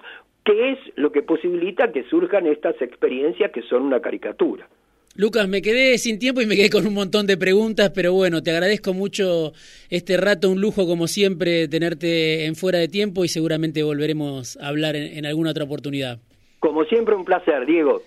¿Qué 0.48 0.72
es 0.72 0.80
lo 0.96 1.12
que 1.12 1.24
posibilita 1.24 1.92
que 1.92 2.06
surjan 2.06 2.48
estas 2.48 2.82
experiencias 2.82 3.52
que 3.52 3.64
son 3.64 3.82
una 3.82 4.00
caricatura. 4.00 4.66
Lucas, 5.14 5.46
me 5.50 5.62
quedé 5.62 5.98
sin 5.98 6.20
tiempo 6.20 6.40
y 6.40 6.46
me 6.46 6.56
quedé 6.56 6.70
con 6.70 6.88
un 6.88 6.94
montón 6.94 7.28
de 7.28 7.36
preguntas, 7.36 7.92
pero 7.94 8.14
bueno, 8.14 8.42
te 8.42 8.52
agradezco 8.52 8.94
mucho 8.94 9.52
este 9.90 10.16
rato, 10.16 10.50
un 10.50 10.62
lujo 10.62 10.88
como 10.88 11.08
siempre 11.08 11.68
tenerte 11.68 12.46
en 12.46 12.56
fuera 12.56 12.80
de 12.80 12.88
tiempo 12.88 13.26
y 13.26 13.28
seguramente 13.28 13.84
volveremos 13.84 14.58
a 14.62 14.70
hablar 14.70 14.96
en, 14.96 15.26
alguna 15.26 15.52
otra 15.52 15.66
oportunidad. 15.66 16.20
Como 16.60 16.86
siempre, 16.86 17.14
un 17.14 17.26
placer, 17.26 17.66
Diego. 17.66 18.02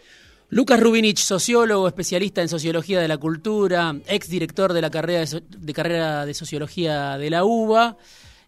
Lucas 0.49 0.81
Rubinich, 0.81 1.19
sociólogo, 1.19 1.89
especialista 1.89 2.41
en 2.41 2.49
sociología 2.49 3.01
de 3.01 3.09
la 3.09 3.19
cultura, 3.19 3.95
ex 4.09 4.31
director 4.31 4.73
de 4.73 4.81
la 4.81 4.91
carrera 4.91 5.21
de, 5.21 5.43
de 5.59 5.73
carrera 5.75 6.25
de 6.25 6.33
sociología 6.33 7.19
de 7.19 7.29
la 7.29 7.45
UBA 7.45 7.99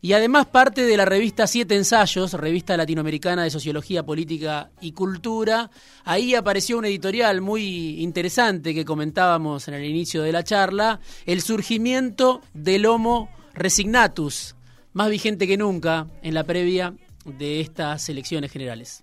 y 0.04 0.14
además 0.14 0.46
parte 0.46 0.84
de 0.84 0.96
la 0.96 1.04
revista 1.04 1.46
Siete 1.46 1.76
Ensayos, 1.76 2.34
revista 2.34 2.76
latinoamericana 2.76 3.44
de 3.44 3.50
Sociología, 3.50 4.02
Política 4.02 4.68
y 4.80 4.92
Cultura. 4.92 5.70
Ahí 6.04 6.34
apareció 6.34 6.76
un 6.76 6.84
editorial 6.84 7.40
muy 7.40 8.02
interesante 8.02 8.74
que 8.74 8.84
comentábamos 8.84 9.68
en 9.68 9.74
el 9.74 9.84
inicio 9.84 10.22
de 10.22 10.32
la 10.32 10.42
charla, 10.42 10.98
el 11.24 11.40
surgimiento 11.40 12.42
del 12.52 12.86
Homo 12.86 13.30
Resignatus, 13.54 14.56
más 14.92 15.08
vigente 15.08 15.46
que 15.46 15.56
nunca 15.56 16.08
en 16.22 16.34
la 16.34 16.42
previa 16.42 16.94
de 17.24 17.60
estas 17.60 18.08
elecciones 18.08 18.50
generales. 18.50 19.00